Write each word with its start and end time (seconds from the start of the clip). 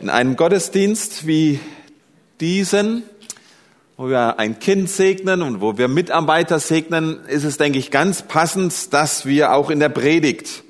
In 0.00 0.08
einem 0.08 0.36
Gottesdienst 0.36 1.26
wie 1.26 1.60
diesen, 2.40 3.02
wo 3.98 4.08
wir 4.08 4.38
ein 4.38 4.58
Kind 4.58 4.88
segnen 4.88 5.42
und 5.42 5.60
wo 5.60 5.76
wir 5.76 5.88
Mitarbeiter 5.88 6.58
segnen, 6.58 7.22
ist 7.26 7.44
es, 7.44 7.58
denke 7.58 7.78
ich, 7.78 7.90
ganz 7.90 8.22
passend, 8.22 8.94
dass 8.94 9.26
wir 9.26 9.52
auch 9.52 9.68
in 9.68 9.78
der 9.78 9.90
Predigt 9.90 10.64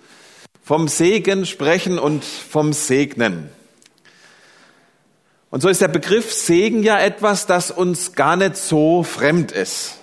vom 0.64 0.88
Segen 0.88 1.46
sprechen 1.46 2.00
und 2.00 2.24
vom 2.24 2.72
Segnen. 2.72 3.50
Und 5.50 5.60
so 5.60 5.68
ist 5.68 5.80
der 5.80 5.86
Begriff 5.86 6.32
Segen 6.32 6.82
ja 6.82 6.98
etwas, 6.98 7.46
das 7.46 7.70
uns 7.70 8.14
gar 8.14 8.34
nicht 8.34 8.56
so 8.56 9.04
fremd 9.04 9.52
ist. 9.52 9.98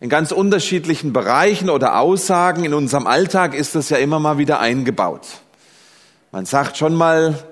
In 0.00 0.10
ganz 0.10 0.32
unterschiedlichen 0.32 1.14
Bereichen 1.14 1.70
oder 1.70 1.98
Aussagen 1.98 2.66
in 2.66 2.74
unserem 2.74 3.06
Alltag 3.06 3.54
ist 3.54 3.74
es 3.74 3.88
ja 3.88 3.96
immer 3.96 4.18
mal 4.18 4.36
wieder 4.36 4.60
eingebaut. 4.60 5.26
Man 6.30 6.44
sagt 6.44 6.76
schon 6.76 6.94
mal, 6.94 7.42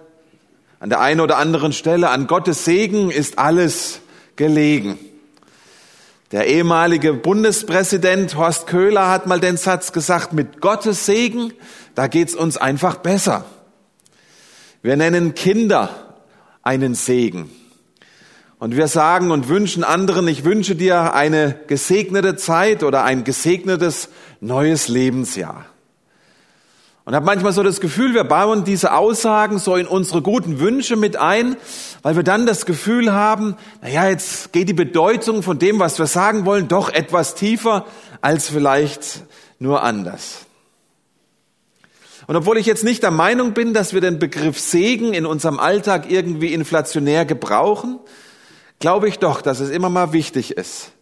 an 0.83 0.91
der 0.91 1.01
einen 1.01 1.21
oder 1.21 1.39
anderen 1.39 1.73
Stelle, 1.73 2.11
an 2.11 2.27
Gottes 2.27 2.65
Segen 2.65 3.12
ist 3.12 3.38
alles 3.38 4.01
gelegen. 4.34 4.98
Der 6.33 6.48
ehemalige 6.48 7.12
Bundespräsident 7.12 8.37
Horst 8.37 8.66
Köhler 8.66 9.09
hat 9.09 9.29
mal 9.29 9.39
den 9.39 9.56
Satz 9.56 9.92
gesagt, 9.92 10.33
mit 10.33 10.61
Gottes 10.61 11.06
Segen, 11.06 11.53
da 11.95 12.09
geht's 12.09 12.34
uns 12.34 12.56
einfach 12.56 12.97
besser. 12.97 13.45
Wir 14.83 14.97
nennen 14.97 15.34
Kinder 15.34 16.16
einen 16.65 16.97
Segen. 16.97 17.48
Und 18.59 18.75
wir 18.75 18.89
sagen 18.89 19.30
und 19.30 19.48
wünschen 19.48 19.84
anderen, 19.84 20.27
ich 20.27 20.42
wünsche 20.42 20.75
dir 20.75 21.14
eine 21.14 21.61
gesegnete 21.69 22.34
Zeit 22.34 22.83
oder 22.83 23.05
ein 23.05 23.23
gesegnetes 23.23 24.09
neues 24.41 24.89
Lebensjahr. 24.89 25.64
Und 27.05 27.16
habe 27.16 27.27
manchmal 27.27 27.52
so 27.52 27.65
das 27.65 27.80
Gefühl, 27.80 28.15
wir 28.15 28.23
bauen 28.23 28.62
diese 28.62 28.95
Aussagen 28.95 29.59
so 29.59 29.74
in 29.74 29.88
unsere 29.88 30.23
guten 30.23 30.61
Wünsche 30.61 30.95
mit 30.95 31.16
ein, 31.16 31.56
weil 32.02 32.15
wir 32.15 32.23
dann 32.23 32.47
das 32.47 32.65
Gefühl 32.65 33.12
haben, 33.12 33.56
naja, 33.81 34.08
jetzt 34.08 34.53
geht 34.53 34.69
die 34.69 34.75
Bedeutung 34.75 35.42
von 35.42 35.58
dem, 35.58 35.80
was 35.80 35.98
wir 35.98 36.06
sagen 36.06 36.45
wollen, 36.45 36.69
doch 36.69 36.91
etwas 36.91 37.34
tiefer 37.34 37.86
als 38.20 38.48
vielleicht 38.48 39.25
nur 39.58 39.83
anders. 39.83 40.47
Und 42.28 42.36
obwohl 42.36 42.56
ich 42.56 42.67
jetzt 42.67 42.84
nicht 42.84 43.03
der 43.03 43.11
Meinung 43.11 43.53
bin, 43.53 43.75
dass 43.75 43.95
wir 43.95 44.00
den 44.00 44.20
Begriff 44.20 44.61
Segen 44.61 45.12
in 45.12 45.27
unserem 45.27 45.58
Alltag 45.58 46.08
irgendwie 46.08 46.55
inflationär 46.55 47.25
gebrauchen, 47.25 47.98
glaube 48.78 49.08
ich 49.08 49.19
doch, 49.19 49.42
dass 49.42 49.58
es 49.58 49.70
immer 49.70 49.91
mal 49.91 50.12
wichtig 50.12 50.56
ist, 50.56 50.92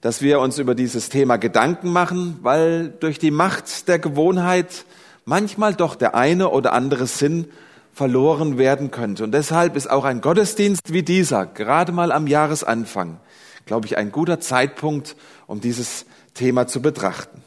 dass 0.00 0.22
wir 0.22 0.40
uns 0.40 0.58
über 0.58 0.74
dieses 0.74 1.08
Thema 1.08 1.36
Gedanken 1.36 1.92
machen, 1.92 2.38
weil 2.42 2.88
durch 2.98 3.20
die 3.20 3.30
Macht 3.30 3.86
der 3.86 4.00
Gewohnheit 4.00 4.84
manchmal 5.26 5.74
doch 5.74 5.96
der 5.96 6.14
eine 6.14 6.48
oder 6.48 6.72
andere 6.72 7.06
Sinn 7.06 7.48
verloren 7.92 8.56
werden 8.56 8.90
könnte. 8.90 9.24
Und 9.24 9.32
deshalb 9.32 9.76
ist 9.76 9.90
auch 9.90 10.04
ein 10.04 10.20
Gottesdienst 10.20 10.92
wie 10.92 11.02
dieser, 11.02 11.46
gerade 11.46 11.92
mal 11.92 12.12
am 12.12 12.26
Jahresanfang, 12.26 13.20
glaube 13.66 13.86
ich, 13.86 13.98
ein 13.98 14.12
guter 14.12 14.40
Zeitpunkt, 14.40 15.16
um 15.46 15.60
dieses 15.60 16.06
Thema 16.32 16.66
zu 16.66 16.80
betrachten. 16.80 17.42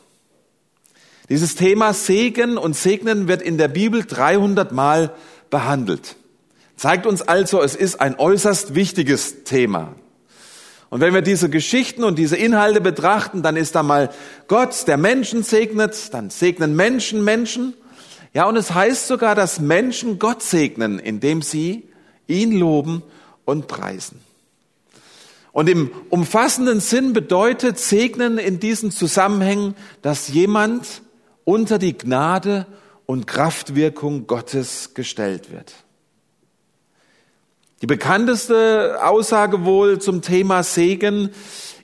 Dieses 1.30 1.56
Thema 1.56 1.94
Segen 1.94 2.58
und 2.58 2.76
Segnen 2.76 3.28
wird 3.28 3.42
in 3.42 3.58
der 3.58 3.68
Bibel 3.68 4.04
300 4.04 4.72
Mal 4.72 5.14
behandelt. 5.50 6.16
Zeigt 6.76 7.06
uns 7.06 7.22
also, 7.22 7.62
es 7.62 7.76
ist 7.76 8.02
ein 8.02 8.18
äußerst 8.18 8.74
wichtiges 8.74 9.44
Thema. 9.44 9.94
Und 10.90 11.02
wenn 11.02 11.14
wir 11.14 11.22
diese 11.22 11.50
Geschichten 11.50 12.04
und 12.04 12.18
diese 12.18 12.36
Inhalte 12.36 12.82
betrachten, 12.82 13.44
dann 13.44 13.58
ist 13.58 13.76
da 13.76 13.84
mal 13.84 14.10
Gott, 14.48 14.88
der 14.88 14.98
Menschen 14.98 15.44
segnet, 15.44 16.14
dann 16.14 16.30
segnen 16.30 16.76
Menschen 16.76 17.24
Menschen. 17.24 17.74
Ja, 18.34 18.46
und 18.46 18.56
es 18.56 18.74
heißt 18.74 19.08
sogar, 19.08 19.36
dass 19.36 19.60
Menschen 19.60 20.18
Gott 20.18 20.42
segnen, 20.42 21.00
indem 21.00 21.42
sie 21.42 21.88
ihn 22.28 22.58
loben 22.58 23.04
und 23.46 23.68
preisen. 23.68 24.22
Und 25.52 25.68
im 25.68 25.92
umfassenden 26.10 26.80
Sinn 26.80 27.14
bedeutet 27.14 27.80
Segnen 27.80 28.38
in 28.38 28.60
diesen 28.60 28.92
Zusammenhängen, 28.92 29.76
dass 30.02 30.28
jemand 30.30 31.02
unter 31.44 31.80
die 31.80 31.98
Gnade 31.98 32.68
und 33.08 33.26
Kraftwirkung 33.26 34.28
Gottes 34.28 34.94
gestellt 34.94 35.52
wird. 35.52 35.74
Die 37.82 37.88
bekannteste 37.88 39.00
Aussage 39.02 39.64
wohl 39.64 40.00
zum 40.00 40.22
Thema 40.22 40.64
Segen 40.64 41.30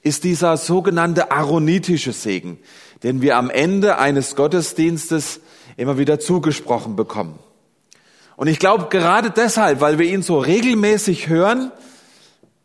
ist 0.02 0.26
dieser 0.26 0.58
sogenannte 0.58 1.32
aaronitische 1.32 2.12
Segen, 2.12 2.60
den 3.04 3.22
wir 3.22 3.38
am 3.38 3.50
Ende 3.50 3.98
eines 3.98 4.36
Gottesdienstes 4.36 5.40
immer 5.78 5.98
wieder 5.98 6.20
zugesprochen 6.20 6.98
bekommen. 6.98 7.40
Und 8.36 8.48
ich 8.48 8.60
glaube, 8.60 8.88
gerade 8.90 9.32
deshalb, 9.32 9.80
weil 9.80 9.98
wir 9.98 10.08
ihn 10.08 10.22
so 10.22 10.38
regelmäßig 10.38 11.30
hören, 11.30 11.72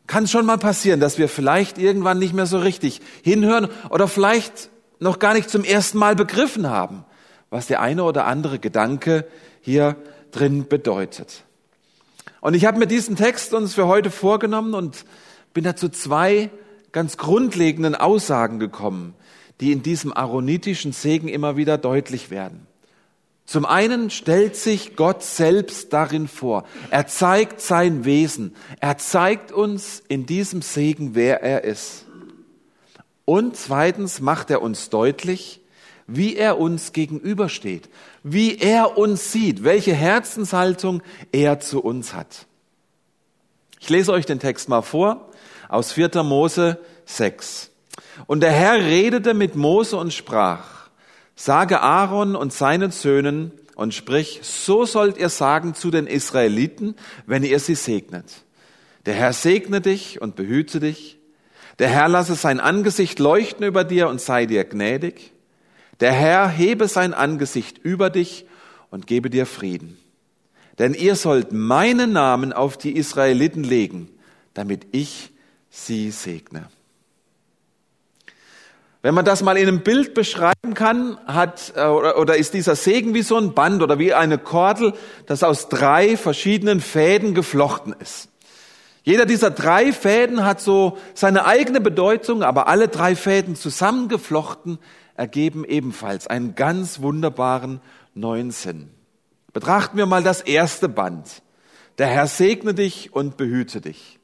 kann 0.08 0.24
es 0.24 0.32
schon 0.32 0.44
mal 0.44 0.58
passieren, 0.58 0.98
dass 0.98 1.16
wir 1.16 1.28
vielleicht 1.28 1.78
irgendwann 1.78 2.18
nicht 2.18 2.34
mehr 2.34 2.46
so 2.46 2.58
richtig 2.58 3.00
hinhören 3.22 3.68
oder 3.90 4.08
vielleicht 4.08 4.70
noch 4.98 5.20
gar 5.20 5.34
nicht 5.34 5.48
zum 5.48 5.62
ersten 5.62 5.98
Mal 5.98 6.16
begriffen 6.16 6.68
haben, 6.68 7.04
was 7.48 7.68
der 7.68 7.80
eine 7.80 8.02
oder 8.02 8.26
andere 8.26 8.58
Gedanke 8.58 9.24
hier 9.60 9.94
drin 10.32 10.66
bedeutet. 10.68 11.44
Und 12.40 12.54
ich 12.54 12.64
habe 12.64 12.78
mir 12.78 12.86
diesen 12.86 13.16
Text 13.16 13.52
uns 13.54 13.74
für 13.74 13.86
heute 13.86 14.10
vorgenommen 14.10 14.74
und 14.74 15.04
bin 15.52 15.64
dazu 15.64 15.88
zwei 15.88 16.50
ganz 16.92 17.16
grundlegenden 17.16 17.94
Aussagen 17.94 18.58
gekommen, 18.58 19.14
die 19.60 19.72
in 19.72 19.82
diesem 19.82 20.12
aaronitischen 20.12 20.92
Segen 20.92 21.28
immer 21.28 21.56
wieder 21.56 21.78
deutlich 21.78 22.30
werden. 22.30 22.66
Zum 23.44 23.66
einen 23.66 24.10
stellt 24.10 24.54
sich 24.54 24.94
Gott 24.94 25.24
selbst 25.24 25.92
darin 25.92 26.28
vor. 26.28 26.64
Er 26.90 27.08
zeigt 27.08 27.60
sein 27.60 28.04
Wesen. 28.04 28.54
Er 28.78 28.96
zeigt 28.96 29.50
uns 29.50 30.02
in 30.06 30.24
diesem 30.24 30.62
Segen, 30.62 31.16
wer 31.16 31.42
er 31.42 31.64
ist. 31.64 32.06
Und 33.24 33.56
zweitens 33.56 34.20
macht 34.20 34.50
er 34.50 34.62
uns 34.62 34.88
deutlich, 34.88 35.59
wie 36.12 36.36
er 36.36 36.58
uns 36.58 36.92
gegenübersteht, 36.92 37.88
wie 38.22 38.58
er 38.58 38.98
uns 38.98 39.32
sieht, 39.32 39.64
welche 39.64 39.94
Herzenshaltung 39.94 41.02
er 41.32 41.60
zu 41.60 41.80
uns 41.80 42.14
hat. 42.14 42.46
Ich 43.80 43.88
lese 43.88 44.12
euch 44.12 44.26
den 44.26 44.40
Text 44.40 44.68
mal 44.68 44.82
vor 44.82 45.30
aus 45.68 45.92
4. 45.92 46.22
Mose 46.22 46.78
6. 47.06 47.70
Und 48.26 48.40
der 48.40 48.52
Herr 48.52 48.74
redete 48.74 49.34
mit 49.34 49.54
Mose 49.56 49.96
und 49.96 50.12
sprach, 50.12 50.88
sage 51.36 51.80
Aaron 51.80 52.36
und 52.36 52.52
seinen 52.52 52.90
Söhnen 52.90 53.52
und 53.76 53.94
sprich, 53.94 54.40
so 54.42 54.84
sollt 54.84 55.16
ihr 55.16 55.30
sagen 55.30 55.74
zu 55.74 55.90
den 55.90 56.06
Israeliten, 56.06 56.96
wenn 57.26 57.44
ihr 57.44 57.60
sie 57.60 57.76
segnet. 57.76 58.26
Der 59.06 59.14
Herr 59.14 59.32
segne 59.32 59.80
dich 59.80 60.20
und 60.20 60.36
behüte 60.36 60.80
dich. 60.80 61.18
Der 61.78 61.88
Herr 61.88 62.08
lasse 62.08 62.34
sein 62.34 62.60
Angesicht 62.60 63.18
leuchten 63.18 63.64
über 63.64 63.84
dir 63.84 64.08
und 64.08 64.20
sei 64.20 64.44
dir 64.44 64.64
gnädig. 64.64 65.32
Der 66.00 66.12
Herr 66.12 66.48
hebe 66.48 66.88
sein 66.88 67.14
Angesicht 67.14 67.78
über 67.78 68.10
dich 68.10 68.46
und 68.90 69.06
gebe 69.06 69.30
dir 69.30 69.46
Frieden. 69.46 69.98
Denn 70.78 70.94
ihr 70.94 71.14
sollt 71.14 71.52
meinen 71.52 72.12
Namen 72.12 72.52
auf 72.52 72.78
die 72.78 72.96
Israeliten 72.96 73.64
legen, 73.64 74.08
damit 74.54 74.86
ich 74.92 75.30
sie 75.68 76.10
segne. 76.10 76.68
Wenn 79.02 79.14
man 79.14 79.24
das 79.24 79.42
mal 79.42 79.56
in 79.56 79.68
einem 79.68 79.80
Bild 79.80 80.12
beschreiben 80.12 80.74
kann, 80.74 81.18
hat 81.26 81.72
äh, 81.74 81.84
oder, 81.84 82.18
oder 82.18 82.36
ist 82.36 82.52
dieser 82.52 82.76
Segen 82.76 83.14
wie 83.14 83.22
so 83.22 83.36
ein 83.36 83.54
Band 83.54 83.82
oder 83.82 83.98
wie 83.98 84.12
eine 84.12 84.36
Kordel, 84.36 84.92
das 85.26 85.42
aus 85.42 85.68
drei 85.68 86.18
verschiedenen 86.18 86.80
Fäden 86.80 87.34
geflochten 87.34 87.94
ist. 87.98 88.28
Jeder 89.02 89.24
dieser 89.24 89.50
drei 89.50 89.94
Fäden 89.94 90.44
hat 90.44 90.60
so 90.60 90.98
seine 91.14 91.46
eigene 91.46 91.80
Bedeutung, 91.80 92.42
aber 92.42 92.68
alle 92.68 92.88
drei 92.88 93.16
Fäden 93.16 93.56
zusammengeflochten 93.56 94.78
ergeben 95.20 95.66
ebenfalls 95.66 96.26
einen 96.26 96.54
ganz 96.54 97.02
wunderbaren 97.02 97.82
neuen 98.14 98.50
Sinn. 98.50 98.88
Betrachten 99.52 99.98
wir 99.98 100.06
mal 100.06 100.22
das 100.22 100.40
erste 100.40 100.88
Band. 100.88 101.42
Der 101.98 102.06
Herr 102.06 102.26
segne 102.26 102.72
dich 102.72 103.12
und 103.12 103.36
behüte 103.36 103.82
dich. 103.82 104.18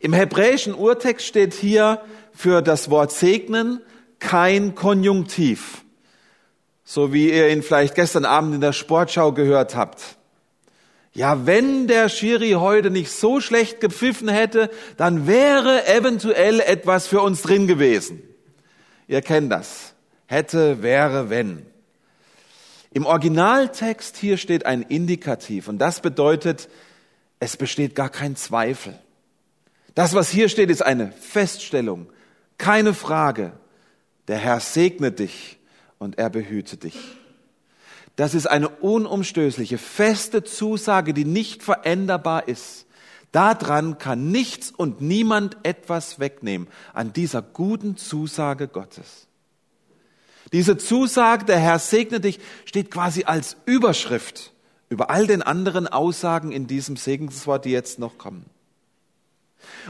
Im 0.00 0.12
hebräischen 0.12 0.74
Urtext 0.74 1.26
steht 1.26 1.54
hier 1.54 2.02
für 2.32 2.60
das 2.60 2.90
Wort 2.90 3.12
segnen 3.12 3.80
kein 4.18 4.74
Konjunktiv, 4.74 5.84
so 6.84 7.14
wie 7.14 7.30
ihr 7.30 7.48
ihn 7.48 7.62
vielleicht 7.62 7.94
gestern 7.94 8.26
Abend 8.26 8.54
in 8.54 8.60
der 8.60 8.74
Sportschau 8.74 9.32
gehört 9.32 9.74
habt. 9.74 10.18
Ja, 11.14 11.46
wenn 11.46 11.88
der 11.88 12.10
Schiri 12.10 12.50
heute 12.52 12.90
nicht 12.90 13.10
so 13.10 13.40
schlecht 13.40 13.80
gepfiffen 13.80 14.28
hätte, 14.28 14.70
dann 14.98 15.26
wäre 15.26 15.86
eventuell 15.88 16.60
etwas 16.60 17.06
für 17.06 17.22
uns 17.22 17.40
drin 17.40 17.66
gewesen. 17.66 18.22
Ihr 19.10 19.22
kennt 19.22 19.50
das. 19.50 19.94
Hätte, 20.26 20.84
wäre, 20.84 21.30
wenn. 21.30 21.66
Im 22.92 23.06
Originaltext 23.06 24.16
hier 24.16 24.36
steht 24.36 24.66
ein 24.66 24.82
Indikativ 24.82 25.66
und 25.66 25.78
das 25.78 26.00
bedeutet, 26.00 26.68
es 27.40 27.56
besteht 27.56 27.96
gar 27.96 28.08
kein 28.08 28.36
Zweifel. 28.36 28.96
Das, 29.96 30.14
was 30.14 30.30
hier 30.30 30.48
steht, 30.48 30.70
ist 30.70 30.82
eine 30.82 31.10
Feststellung, 31.10 32.06
keine 32.56 32.94
Frage. 32.94 33.50
Der 34.28 34.38
Herr 34.38 34.60
segne 34.60 35.10
dich 35.10 35.58
und 35.98 36.16
er 36.18 36.30
behüte 36.30 36.76
dich. 36.76 36.96
das 38.14 38.36
ist 38.36 38.46
eine 38.46 38.68
unumstößliche, 38.68 39.78
feste 39.78 40.44
Zusage, 40.44 41.14
die 41.14 41.24
nicht 41.24 41.64
veränderbar 41.64 42.46
ist. 42.46 42.86
Daran 43.32 43.98
kann 43.98 44.30
nichts 44.32 44.70
und 44.70 45.00
niemand 45.00 45.56
etwas 45.62 46.18
wegnehmen, 46.18 46.68
an 46.92 47.12
dieser 47.12 47.42
guten 47.42 47.96
Zusage 47.96 48.66
Gottes. 48.66 49.28
Diese 50.52 50.76
Zusage, 50.76 51.44
der 51.44 51.58
Herr 51.58 51.78
segne 51.78 52.18
dich, 52.18 52.40
steht 52.64 52.90
quasi 52.90 53.24
als 53.24 53.56
Überschrift 53.66 54.52
über 54.88 55.10
all 55.10 55.28
den 55.28 55.42
anderen 55.42 55.86
Aussagen 55.86 56.50
in 56.50 56.66
diesem 56.66 56.96
Segenswort, 56.96 57.64
die 57.64 57.70
jetzt 57.70 58.00
noch 58.00 58.18
kommen. 58.18 58.44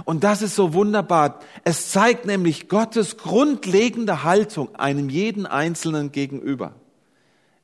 Und 0.05 0.25
das 0.25 0.43
ist 0.43 0.57
so 0.57 0.75
wunderbar. 0.75 1.41
Es 1.65 1.91
zeigt 1.91 2.27
nämlich 2.27 2.69
Gottes 2.69 3.17
grundlegende 3.17 4.25
Haltung 4.25 4.75
einem 4.77 5.09
jeden 5.09 5.47
Einzelnen 5.47 6.13
gegenüber. 6.13 6.75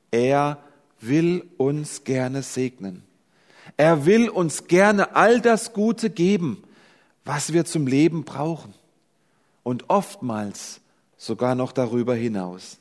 Er 0.09 0.57
will 0.99 1.47
uns 1.57 2.03
gerne 2.03 2.41
segnen. 2.41 3.06
Er 3.75 4.05
will 4.05 4.29
uns 4.29 4.67
gerne 4.67 5.15
all 5.15 5.41
das 5.41 5.73
Gute 5.73 6.09
geben, 6.09 6.63
was 7.25 7.51
wir 7.53 7.65
zum 7.65 7.87
Leben 7.87 8.23
brauchen. 8.23 8.73
Und 9.63 9.89
oftmals 9.89 10.79
sogar 11.17 11.55
noch 11.55 11.73
darüber 11.73 12.15
hinaus. 12.15 12.77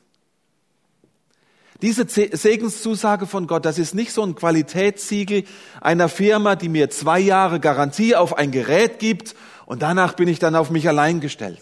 Diese 1.83 2.07
Segenszusage 2.09 3.27
von 3.27 3.47
Gott, 3.47 3.67
das 3.67 3.79
ist 3.79 3.95
nicht 3.95 4.13
so 4.13 4.23
ein 4.23 4.35
Qualitätssiegel 4.35 5.45
einer 5.81 6.09
Firma, 6.09 6.57
die 6.57 6.71
mir 6.71 6.89
zwei 6.89 7.21
Jahre 7.21 7.61
Garantie 7.61 8.15
auf 8.17 8.39
ein 8.39 8.51
Gerät 8.51 8.99
gibt 8.99 9.35
und 9.67 9.83
danach 9.83 10.15
bin 10.15 10.29
ich 10.29 10.39
dann 10.39 10.55
auf 10.55 10.71
mich 10.71 10.89
allein 10.89 11.21
gestellt. 11.21 11.61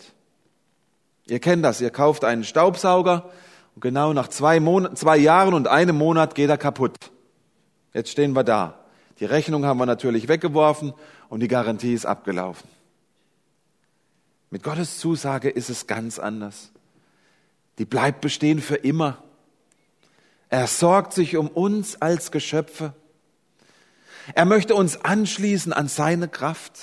Ihr 1.26 1.40
kennt 1.40 1.64
das, 1.64 1.80
ihr 1.80 1.90
kauft 1.90 2.24
einen 2.24 2.44
Staubsauger 2.44 3.30
und 3.74 3.80
genau 3.80 4.12
nach 4.12 4.28
zwei, 4.28 4.60
Mon 4.60 4.94
zwei 4.94 5.16
Jahren 5.16 5.54
und 5.54 5.66
einem 5.66 5.96
Monat 5.96 6.36
geht 6.36 6.50
er 6.50 6.58
kaputt. 6.58 6.94
Jetzt 7.92 8.10
stehen 8.10 8.34
wir 8.34 8.44
da. 8.44 8.83
Die 9.20 9.24
Rechnung 9.24 9.64
haben 9.64 9.78
wir 9.78 9.86
natürlich 9.86 10.28
weggeworfen 10.28 10.92
und 11.28 11.40
die 11.40 11.48
Garantie 11.48 11.94
ist 11.94 12.06
abgelaufen. 12.06 12.68
Mit 14.50 14.62
Gottes 14.62 14.98
Zusage 14.98 15.50
ist 15.50 15.70
es 15.70 15.86
ganz 15.86 16.18
anders. 16.18 16.70
Die 17.78 17.84
bleibt 17.84 18.20
bestehen 18.20 18.60
für 18.60 18.76
immer. 18.76 19.22
Er 20.48 20.66
sorgt 20.66 21.12
sich 21.12 21.36
um 21.36 21.48
uns 21.48 22.00
als 22.00 22.30
Geschöpfe. 22.30 22.94
Er 24.34 24.44
möchte 24.44 24.74
uns 24.74 25.04
anschließen 25.04 25.72
an 25.72 25.88
seine 25.88 26.28
Kraft, 26.28 26.80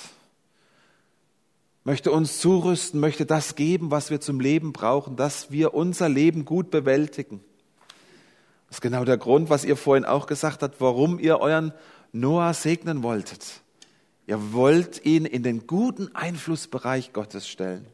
möchte 1.82 2.12
uns 2.12 2.38
zurüsten, 2.38 3.00
möchte 3.00 3.26
das 3.26 3.56
geben, 3.56 3.90
was 3.90 4.10
wir 4.10 4.20
zum 4.20 4.38
Leben 4.38 4.72
brauchen, 4.72 5.16
dass 5.16 5.50
wir 5.50 5.74
unser 5.74 6.08
Leben 6.08 6.44
gut 6.44 6.70
bewältigen. 6.70 7.40
Das 8.68 8.76
ist 8.76 8.80
genau 8.82 9.04
der 9.04 9.18
Grund, 9.18 9.50
was 9.50 9.64
ihr 9.64 9.76
vorhin 9.76 10.04
auch 10.04 10.26
gesagt 10.26 10.62
habt, 10.62 10.80
warum 10.80 11.18
ihr 11.18 11.40
euren 11.40 11.72
Noah 12.12 12.54
segnen 12.54 13.02
wolltet. 13.02 13.62
Ihr 14.26 14.52
wollt 14.52 15.04
ihn 15.04 15.24
in 15.24 15.42
den 15.42 15.66
guten 15.66 16.14
Einflussbereich 16.14 17.12
Gottes 17.12 17.48
stellen. 17.48 17.86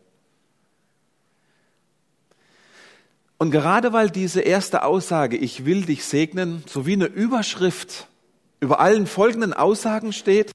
Und 3.39 3.53
gerade 3.53 3.93
weil 3.93 4.11
diese 4.11 4.41
erste 4.41 4.83
Aussage, 4.83 5.37
ich 5.37 5.65
will 5.65 5.85
dich 5.85 6.05
segnen, 6.05 6.65
so 6.67 6.87
wie 6.87 6.95
eine 6.95 7.07
Überschrift 7.07 8.09
über 8.61 8.81
allen 8.81 9.07
folgenden 9.07 9.53
Aussagen 9.53 10.13
steht, 10.13 10.51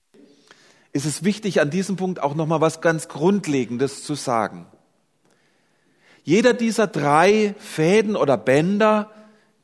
ist 0.91 1.05
es 1.05 1.23
wichtig, 1.23 1.61
an 1.61 1.69
diesem 1.69 1.95
Punkt 1.95 2.21
auch 2.21 2.35
nochmal 2.35 2.59
was 2.61 2.81
ganz 2.81 3.07
Grundlegendes 3.07 4.03
zu 4.03 4.15
sagen. 4.15 4.67
Jeder 6.23 6.53
dieser 6.53 6.87
drei 6.87 7.55
Fäden 7.57 8.15
oder 8.15 8.37
Bänder, 8.37 9.11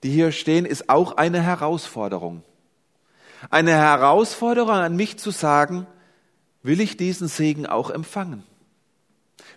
die 0.04 0.10
hier 0.10 0.31
stehen, 0.31 0.66
ist 0.66 0.90
auch 0.90 1.18
eine 1.18 1.42
Herausforderung. 1.42 2.44
Eine 3.50 3.72
Herausforderung 3.72 4.72
an 4.72 4.96
mich 4.96 5.18
zu 5.18 5.32
sagen, 5.32 5.88
will 6.64 6.82
ich 6.82 6.98
diesen 6.98 7.28
Segen 7.28 7.66
auch 7.66 7.90
empfangen? 7.90 8.44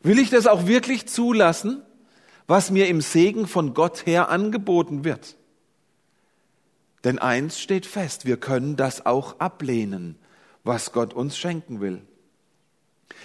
Will 0.03 0.19
ich 0.19 0.31
das 0.31 0.47
auch 0.47 0.67
wirklich 0.67 1.07
zulassen? 1.07 1.83
was 2.47 2.71
mir 2.71 2.89
im 2.89 3.01
Segen 3.01 3.47
von 3.47 3.75
Gott 3.75 4.07
her 4.07 4.29
angeboten 4.29 5.05
wird. 5.05 5.37
Denn 7.05 7.19
eins 7.19 7.59
steht 7.59 7.87
fest, 7.87 8.27
wir 8.27 8.37
können 8.37 8.77
das 8.77 9.07
auch 9.07 9.41
ablehnen, 9.41 10.17
was 10.63 10.93
Gott 10.93 11.15
uns 11.15 11.37
schenken 11.37 11.81
will. 11.81 12.03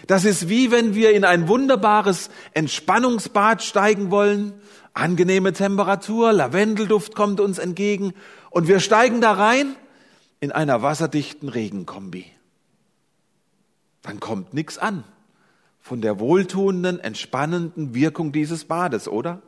Das 0.08 0.26
ist 0.26 0.50
wie 0.50 0.72
wenn 0.72 0.96
wir 0.96 1.12
in 1.12 1.24
ein 1.24 1.48
wunderbares 1.48 2.30
Entspannungsbad 2.54 3.64
steigen 3.64 4.12
wollen, 4.12 4.54
angenehme 4.94 5.54
Temperatur, 5.54 6.34
Lavendelduft 6.34 7.16
kommt 7.16 7.40
uns 7.40 7.58
entgegen 7.58 8.14
und 8.50 8.68
wir 8.68 8.80
steigen 8.80 9.22
da 9.22 9.34
rein 9.34 9.76
in 10.40 10.52
einer 10.52 10.82
wasserdichten 10.82 11.50
Regenkombi. 11.50 12.26
Dann 14.02 14.20
kommt 14.20 14.54
nichts 14.54 14.78
an 14.78 15.04
von 15.80 16.02
der 16.02 16.20
wohltuenden, 16.20 17.00
entspannenden 17.00 17.94
Wirkung 17.94 18.32
dieses 18.32 18.66
Bades, 18.66 19.08
oder? 19.08 19.42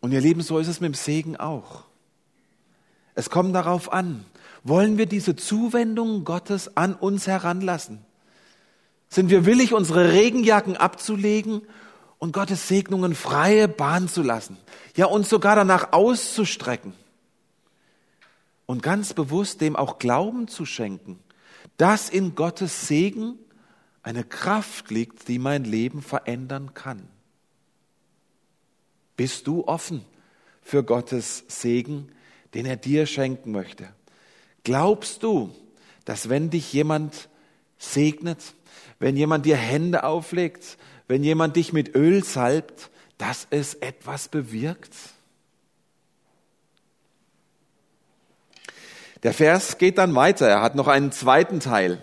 Und 0.00 0.12
ihr 0.12 0.20
Lieben, 0.20 0.42
so 0.42 0.58
ist 0.58 0.68
es 0.68 0.80
mit 0.80 0.92
dem 0.92 0.94
Segen 0.94 1.36
auch. 1.36 1.84
Es 3.14 3.30
kommt 3.30 3.54
darauf 3.54 3.92
an, 3.92 4.24
wollen 4.62 4.98
wir 4.98 5.06
diese 5.06 5.36
Zuwendung 5.36 6.24
Gottes 6.24 6.76
an 6.76 6.94
uns 6.94 7.26
heranlassen? 7.26 8.04
Sind 9.08 9.30
wir 9.30 9.44
willig, 9.44 9.74
unsere 9.74 10.12
Regenjacken 10.12 10.76
abzulegen 10.76 11.62
und 12.18 12.32
Gottes 12.32 12.68
Segnungen 12.68 13.14
freie 13.14 13.68
Bahn 13.68 14.08
zu 14.08 14.22
lassen? 14.22 14.56
Ja, 14.96 15.06
uns 15.06 15.28
sogar 15.28 15.56
danach 15.56 15.92
auszustrecken 15.92 16.94
und 18.72 18.82
ganz 18.82 19.12
bewusst 19.12 19.60
dem 19.60 19.76
auch 19.76 19.98
Glauben 19.98 20.48
zu 20.48 20.64
schenken, 20.64 21.18
dass 21.76 22.08
in 22.08 22.34
Gottes 22.34 22.88
Segen 22.88 23.38
eine 24.02 24.24
Kraft 24.24 24.90
liegt, 24.90 25.28
die 25.28 25.38
mein 25.38 25.64
Leben 25.64 26.00
verändern 26.00 26.72
kann. 26.72 27.06
Bist 29.14 29.46
du 29.46 29.66
offen 29.66 30.06
für 30.62 30.84
Gottes 30.84 31.44
Segen, 31.48 32.12
den 32.54 32.64
er 32.64 32.76
dir 32.76 33.04
schenken 33.04 33.52
möchte? 33.52 33.88
Glaubst 34.64 35.22
du, 35.22 35.54
dass 36.06 36.30
wenn 36.30 36.48
dich 36.48 36.72
jemand 36.72 37.28
segnet, 37.76 38.54
wenn 38.98 39.18
jemand 39.18 39.44
dir 39.44 39.58
Hände 39.58 40.04
auflegt, 40.04 40.78
wenn 41.08 41.22
jemand 41.22 41.56
dich 41.56 41.74
mit 41.74 41.94
Öl 41.94 42.24
salbt, 42.24 42.90
dass 43.18 43.46
es 43.50 43.74
etwas 43.74 44.28
bewirkt? 44.28 44.94
Der 49.22 49.32
Vers 49.32 49.78
geht 49.78 49.98
dann 49.98 50.14
weiter. 50.14 50.48
Er 50.48 50.62
hat 50.62 50.74
noch 50.74 50.88
einen 50.88 51.12
zweiten 51.12 51.60
Teil. 51.60 52.02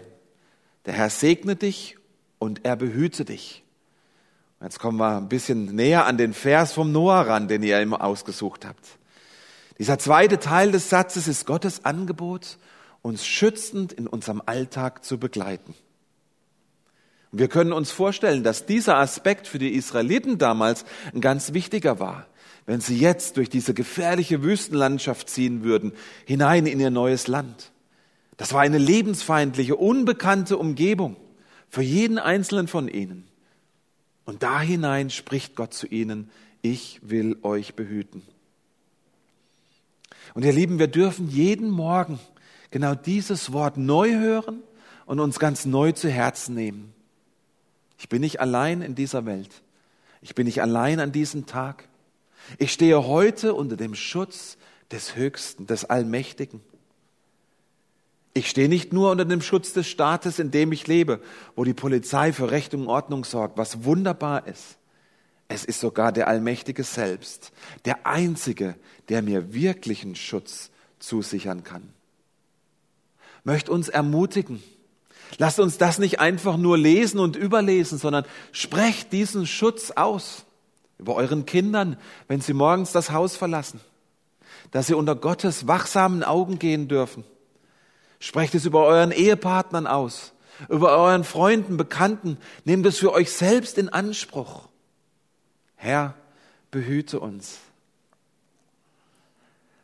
Der 0.85 0.93
Herr 0.93 1.09
segne 1.09 1.55
dich 1.55 1.97
und 2.37 2.65
er 2.65 2.75
behüte 2.75 3.25
dich. 3.25 3.63
Jetzt 4.61 4.79
kommen 4.79 4.97
wir 4.97 5.17
ein 5.17 5.29
bisschen 5.29 5.75
näher 5.75 6.05
an 6.05 6.17
den 6.17 6.33
Vers 6.33 6.73
vom 6.73 6.91
Noah 6.91 7.21
ran, 7.21 7.47
den 7.47 7.63
ihr 7.63 7.81
immer 7.81 8.03
ausgesucht 8.03 8.65
habt. 8.65 8.85
Dieser 9.77 9.97
zweite 9.97 10.39
Teil 10.39 10.71
des 10.71 10.89
Satzes 10.89 11.27
ist 11.27 11.45
Gottes 11.45 11.85
Angebot, 11.85 12.57
uns 13.01 13.25
schützend 13.25 13.93
in 13.93 14.07
unserem 14.07 14.41
Alltag 14.45 15.05
zu 15.05 15.17
begleiten. 15.17 15.73
wir 17.31 17.47
können 17.47 17.71
uns 17.71 17.91
vorstellen, 17.91 18.43
dass 18.43 18.65
dieser 18.65 18.97
Aspekt 18.97 19.47
für 19.47 19.59
die 19.59 19.75
Israeliten 19.75 20.37
damals 20.37 20.83
ein 21.13 21.21
ganz 21.21 21.53
wichtiger 21.53 21.99
war. 21.99 22.27
Wenn 22.69 22.81
sie 22.81 22.99
jetzt 22.99 23.37
durch 23.37 23.49
diese 23.49 23.73
gefährliche 23.73 24.43
Wüstenlandschaft 24.43 25.27
ziehen 25.27 25.63
würden, 25.63 25.91
hinein 26.27 26.67
in 26.67 26.79
ihr 26.79 26.91
neues 26.91 27.25
Land. 27.25 27.71
Das 28.37 28.53
war 28.53 28.61
eine 28.61 28.77
lebensfeindliche, 28.77 29.75
unbekannte 29.75 30.55
Umgebung 30.55 31.17
für 31.67 31.81
jeden 31.81 32.19
einzelnen 32.19 32.67
von 32.67 32.87
ihnen. 32.87 33.27
Und 34.23 34.43
da 34.43 34.61
hinein 34.61 35.09
spricht 35.09 35.55
Gott 35.55 35.73
zu 35.73 35.87
ihnen, 35.87 36.29
ich 36.61 36.99
will 37.01 37.37
euch 37.41 37.73
behüten. 37.73 38.21
Und 40.35 40.45
ihr 40.45 40.53
Lieben, 40.53 40.77
wir 40.77 40.89
dürfen 40.89 41.27
jeden 41.27 41.71
Morgen 41.71 42.19
genau 42.69 42.93
dieses 42.93 43.51
Wort 43.51 43.77
neu 43.77 44.13
hören 44.13 44.61
und 45.07 45.19
uns 45.19 45.39
ganz 45.39 45.65
neu 45.65 45.93
zu 45.93 46.07
Herzen 46.07 46.53
nehmen. 46.53 46.93
Ich 47.97 48.09
bin 48.09 48.21
nicht 48.21 48.39
allein 48.39 48.83
in 48.83 48.93
dieser 48.93 49.25
Welt. 49.25 49.63
Ich 50.21 50.35
bin 50.35 50.45
nicht 50.45 50.61
allein 50.61 50.99
an 50.99 51.11
diesem 51.11 51.47
Tag. 51.47 51.88
Ich 52.57 52.71
stehe 52.73 53.05
heute 53.05 53.53
unter 53.53 53.77
dem 53.77 53.95
Schutz 53.95 54.57
des 54.91 55.15
Höchsten, 55.15 55.67
des 55.67 55.85
Allmächtigen. 55.85 56.61
Ich 58.33 58.49
stehe 58.49 58.69
nicht 58.69 58.93
nur 58.93 59.11
unter 59.11 59.25
dem 59.25 59.41
Schutz 59.41 59.73
des 59.73 59.87
Staates, 59.87 60.39
in 60.39 60.51
dem 60.51 60.71
ich 60.71 60.87
lebe, 60.87 61.21
wo 61.55 61.63
die 61.63 61.73
Polizei 61.73 62.31
für 62.31 62.51
Recht 62.51 62.73
und 62.73 62.87
Ordnung 62.87 63.23
sorgt, 63.23 63.57
was 63.57 63.83
wunderbar 63.83 64.47
ist. 64.47 64.77
Es 65.47 65.65
ist 65.65 65.79
sogar 65.79 66.11
der 66.11 66.27
Allmächtige 66.27 66.83
selbst, 66.83 67.51
der 67.85 68.05
Einzige, 68.05 68.75
der 69.09 69.23
mir 69.23 69.53
wirklichen 69.53 70.15
Schutz 70.15 70.69
zusichern 70.99 71.63
kann. 71.63 71.89
Möchte 73.43 73.71
uns 73.71 73.89
ermutigen. 73.89 74.61
Lasst 75.37 75.59
uns 75.59 75.77
das 75.77 75.97
nicht 75.97 76.19
einfach 76.19 76.55
nur 76.55 76.77
lesen 76.77 77.19
und 77.19 77.35
überlesen, 77.35 77.97
sondern 77.97 78.25
sprecht 78.51 79.11
diesen 79.11 79.47
Schutz 79.47 79.91
aus 79.91 80.45
über 80.99 81.15
euren 81.15 81.45
Kindern, 81.45 81.97
wenn 82.27 82.41
sie 82.41 82.53
morgens 82.53 82.91
das 82.91 83.11
Haus 83.11 83.35
verlassen 83.35 83.79
dass 84.71 84.87
sie 84.87 84.93
unter 84.93 85.15
Gottes 85.15 85.67
wachsamen 85.67 86.23
Augen 86.23 86.59
gehen 86.59 86.87
dürfen. 86.87 87.23
Sprecht 88.19 88.55
es 88.55 88.65
über 88.65 88.85
euren 88.85 89.11
Ehepartnern 89.11 89.87
aus, 89.87 90.33
über 90.67 90.97
euren 90.97 91.23
Freunden, 91.23 91.77
Bekannten. 91.77 92.37
Nehmt 92.65 92.85
es 92.85 92.99
für 92.99 93.13
euch 93.13 93.31
selbst 93.31 93.77
in 93.77 93.89
Anspruch. 93.89 94.67
Herr, 95.75 96.15
behüte 96.71 97.19
uns. 97.19 97.59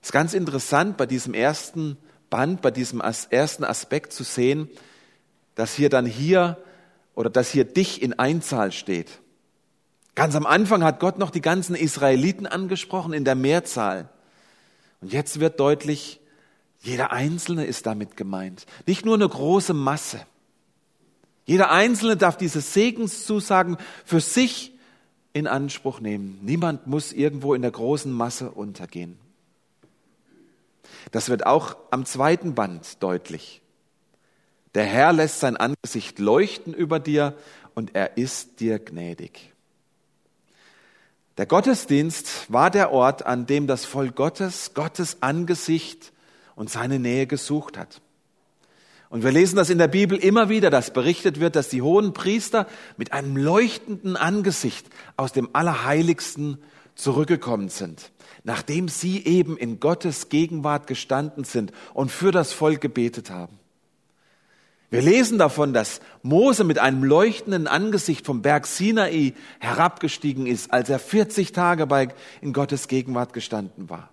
Es 0.01 0.09
ist 0.09 0.11
ganz 0.11 0.33
interessant 0.33 0.97
bei 0.97 1.05
diesem 1.05 1.33
ersten 1.33 1.97
Band, 2.29 2.61
bei 2.61 2.71
diesem 2.71 3.01
ersten 3.01 3.63
Aspekt 3.63 4.13
zu 4.13 4.23
sehen, 4.23 4.69
dass 5.55 5.73
hier 5.73 5.89
dann 5.89 6.05
hier 6.05 6.61
oder 7.15 7.29
dass 7.29 7.49
hier 7.49 7.63
dich 7.63 8.01
in 8.01 8.19
Einzahl 8.19 8.71
steht. 8.71 9.19
Ganz 10.15 10.35
am 10.35 10.45
Anfang 10.45 10.83
hat 10.83 11.01
Gott 11.01 11.19
noch 11.19 11.29
die 11.29 11.41
ganzen 11.41 11.75
Israeliten 11.75 12.47
angesprochen 12.47 13.11
in 13.13 13.25
der 13.25 13.35
Mehrzahl. 13.35 14.09
Und 15.01 15.11
jetzt 15.11 15.41
wird 15.41 15.59
deutlich, 15.59 16.21
jeder 16.79 17.11
Einzelne 17.11 17.65
ist 17.65 17.85
damit 17.85 18.15
gemeint. 18.15 18.65
Nicht 18.85 19.05
nur 19.05 19.15
eine 19.15 19.27
große 19.27 19.73
Masse. 19.73 20.25
Jeder 21.45 21.69
Einzelne 21.69 22.15
darf 22.15 22.37
diese 22.37 22.61
Segenszusagen 22.61 23.77
für 24.05 24.21
sich 24.21 24.73
in 25.33 25.47
Anspruch 25.47 25.99
nehmen. 25.99 26.39
Niemand 26.41 26.87
muss 26.87 27.11
irgendwo 27.11 27.53
in 27.53 27.61
der 27.61 27.71
großen 27.71 28.11
Masse 28.11 28.49
untergehen. 28.51 29.17
Das 31.11 31.29
wird 31.29 31.45
auch 31.45 31.75
am 31.91 32.05
zweiten 32.05 32.55
Band 32.55 33.03
deutlich. 33.03 33.61
Der 34.75 34.85
Herr 34.85 35.13
lässt 35.13 35.39
sein 35.39 35.57
Angesicht 35.57 36.19
leuchten 36.19 36.73
über 36.73 36.99
dir 36.99 37.37
und 37.73 37.95
er 37.95 38.17
ist 38.17 38.59
dir 38.59 38.79
gnädig. 38.79 39.54
Der 41.37 41.45
Gottesdienst 41.45 42.51
war 42.51 42.71
der 42.71 42.91
Ort, 42.91 43.25
an 43.25 43.45
dem 43.45 43.67
das 43.67 43.83
Volk 43.83 44.15
Gottes 44.15 44.73
Gottes 44.73 45.17
Angesicht 45.21 46.13
und 46.55 46.69
seine 46.69 46.97
Nähe 46.97 47.27
gesucht 47.27 47.77
hat. 47.77 48.01
Und 49.09 49.23
wir 49.23 49.31
lesen 49.31 49.57
das 49.57 49.69
in 49.69 49.77
der 49.77 49.87
Bibel 49.89 50.17
immer 50.17 50.49
wieder, 50.49 50.69
dass 50.69 50.91
berichtet 50.91 51.39
wird, 51.39 51.55
dass 51.55 51.69
die 51.69 51.81
hohen 51.81 52.13
Priester 52.13 52.67
mit 52.97 53.11
einem 53.11 53.35
leuchtenden 53.37 54.15
Angesicht 54.15 54.87
aus 55.17 55.33
dem 55.33 55.49
Allerheiligsten 55.53 56.57
zurückgekommen 56.95 57.69
sind, 57.69 58.11
nachdem 58.43 58.87
sie 58.87 59.23
eben 59.25 59.57
in 59.57 59.79
Gottes 59.81 60.29
Gegenwart 60.29 60.87
gestanden 60.87 61.43
sind 61.43 61.71
und 61.93 62.11
für 62.11 62.31
das 62.31 62.53
Volk 62.53 62.79
gebetet 62.79 63.29
haben. 63.29 63.59
Wir 64.91 65.01
lesen 65.01 65.37
davon, 65.37 65.73
dass 65.73 65.99
Mose 66.21 66.63
mit 66.63 66.79
einem 66.79 67.03
leuchtenden 67.03 67.67
Angesicht 67.67 68.25
vom 68.25 68.41
Berg 68.41 68.67
Sinai 68.67 69.33
herabgestiegen 69.59 70.45
ist, 70.45 70.71
als 70.71 70.89
er 70.89 70.99
40 70.99 71.51
Tage 71.51 71.87
bei, 71.87 72.09
in 72.41 72.53
Gottes 72.53 72.87
Gegenwart 72.87 73.33
gestanden 73.33 73.89
war. 73.89 74.09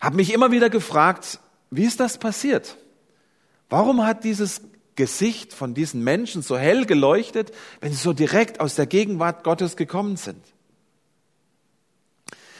Hab 0.00 0.14
mich 0.14 0.32
immer 0.32 0.50
wieder 0.50 0.68
gefragt, 0.68 1.40
wie 1.70 1.84
ist 1.84 1.98
das 1.98 2.18
passiert? 2.18 2.76
Warum 3.70 4.04
hat 4.06 4.22
dieses 4.24 4.60
Gesicht 4.96 5.52
von 5.52 5.74
diesen 5.74 6.04
Menschen 6.04 6.42
so 6.42 6.58
hell 6.58 6.84
geleuchtet, 6.84 7.52
wenn 7.80 7.90
sie 7.90 7.98
so 7.98 8.12
direkt 8.12 8.60
aus 8.60 8.74
der 8.74 8.86
Gegenwart 8.86 9.44
Gottes 9.44 9.76
gekommen 9.76 10.16
sind? 10.16 10.44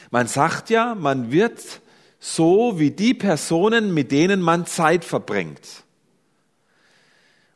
Man 0.09 0.27
sagt 0.27 0.69
ja, 0.69 0.95
man 0.95 1.31
wird 1.31 1.81
so 2.19 2.79
wie 2.79 2.91
die 2.91 3.13
Personen, 3.13 3.93
mit 3.93 4.11
denen 4.11 4.41
man 4.41 4.65
Zeit 4.65 5.05
verbringt. 5.05 5.84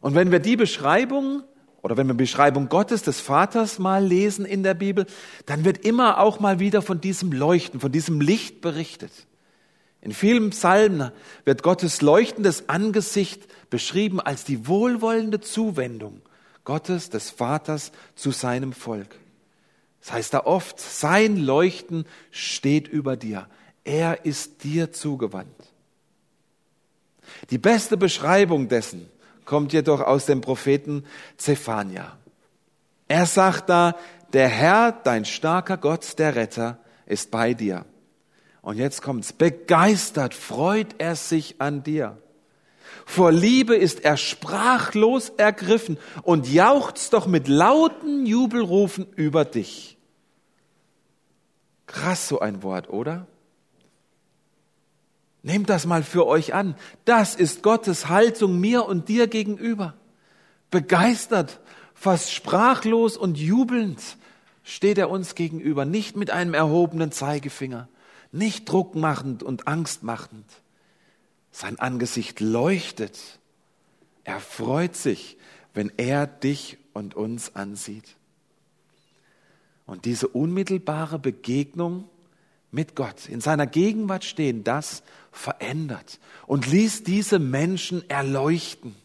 Und 0.01 0.15
wenn 0.15 0.31
wir 0.31 0.39
die 0.39 0.55
Beschreibung 0.55 1.43
oder 1.81 1.97
wenn 1.97 2.07
wir 2.07 2.13
die 2.13 2.23
Beschreibung 2.23 2.69
Gottes, 2.69 3.03
des 3.03 3.19
Vaters 3.19 3.79
mal 3.79 4.03
lesen 4.03 4.45
in 4.45 4.63
der 4.63 4.73
Bibel, 4.73 5.05
dann 5.45 5.65
wird 5.65 5.85
immer 5.85 6.19
auch 6.19 6.39
mal 6.39 6.59
wieder 6.59 6.81
von 6.81 7.01
diesem 7.01 7.31
Leuchten, 7.31 7.79
von 7.79 7.91
diesem 7.91 8.21
Licht 8.21 8.61
berichtet. 8.61 9.11
In 10.01 10.13
vielen 10.13 10.51
Psalmen 10.51 11.11
wird 11.43 11.63
Gottes 11.63 12.01
leuchtendes 12.01 12.69
Angesicht 12.69 13.47
beschrieben 13.69 14.19
als 14.21 14.45
die 14.45 14.67
wohlwollende 14.67 15.41
Zuwendung 15.41 16.21
Gottes, 16.63 17.09
des 17.09 17.31
Vaters 17.31 17.91
zu 18.15 18.31
seinem 18.31 18.73
Volk. 18.73 19.15
Das 20.01 20.13
heißt 20.13 20.33
da 20.33 20.45
oft, 20.45 20.79
sein 20.79 21.35
Leuchten 21.35 22.05
steht 22.31 22.87
über 22.87 23.17
dir. 23.17 23.47
Er 23.83 24.25
ist 24.25 24.63
dir 24.63 24.91
zugewandt. 24.91 25.49
Die 27.49 27.57
beste 27.57 27.97
Beschreibung 27.97 28.69
dessen 28.69 29.09
kommt 29.49 29.73
jedoch 29.73 30.01
aus 30.01 30.27
dem 30.27 30.41
Propheten 30.41 31.03
Zephania. 31.35 32.15
Er 33.07 33.25
sagt 33.25 33.67
da, 33.67 33.95
der 34.31 34.47
Herr, 34.47 34.91
dein 34.91 35.25
starker 35.25 35.75
Gott, 35.75 36.19
der 36.19 36.35
Retter, 36.35 36.77
ist 37.07 37.31
bei 37.31 37.55
dir. 37.55 37.85
Und 38.61 38.77
jetzt 38.77 39.01
kommt's. 39.01 39.33
Begeistert 39.33 40.35
freut 40.35 40.93
er 40.99 41.15
sich 41.15 41.59
an 41.59 41.81
dir. 41.81 42.19
Vor 43.07 43.31
Liebe 43.31 43.75
ist 43.75 44.05
er 44.05 44.17
sprachlos 44.17 45.29
ergriffen 45.29 45.97
und 46.21 46.47
jauchzt 46.47 47.13
doch 47.13 47.25
mit 47.25 47.47
lauten 47.47 48.27
Jubelrufen 48.27 49.07
über 49.15 49.45
dich. 49.45 49.97
Krass 51.87 52.27
so 52.27 52.39
ein 52.39 52.61
Wort, 52.61 52.87
oder? 52.91 53.25
Nehmt 55.41 55.69
das 55.69 55.85
mal 55.85 56.03
für 56.03 56.27
euch 56.27 56.53
an. 56.53 56.75
Das 57.05 57.35
ist 57.35 57.63
Gottes 57.63 58.09
Haltung 58.09 58.59
mir 58.59 58.85
und 58.85 59.07
dir 59.07 59.27
gegenüber. 59.27 59.93
Begeistert, 60.69 61.59
fast 61.93 62.31
sprachlos 62.31 63.17
und 63.17 63.37
jubelnd 63.37 64.17
steht 64.63 64.97
er 64.97 65.09
uns 65.09 65.35
gegenüber, 65.35 65.85
nicht 65.85 66.15
mit 66.15 66.29
einem 66.29 66.53
erhobenen 66.53 67.11
Zeigefinger, 67.11 67.87
nicht 68.31 68.69
druckmachend 68.69 69.41
und 69.41 69.67
angstmachend. 69.67 70.45
Sein 71.51 71.79
Angesicht 71.79 72.39
leuchtet. 72.39 73.19
Er 74.23 74.39
freut 74.39 74.95
sich, 74.95 75.37
wenn 75.73 75.91
er 75.97 76.27
dich 76.27 76.77
und 76.93 77.15
uns 77.15 77.55
ansieht. 77.55 78.15
Und 79.87 80.05
diese 80.05 80.27
unmittelbare 80.27 81.17
Begegnung 81.17 82.07
mit 82.71 82.95
Gott, 82.95 83.27
in 83.27 83.41
seiner 83.41 83.67
Gegenwart 83.67 84.23
stehen, 84.23 84.63
das 84.63 85.03
verändert 85.31 86.19
und 86.45 86.67
ließ 86.67 87.03
diese 87.03 87.39
Menschen 87.39 88.07
erleuchten. 88.09 88.95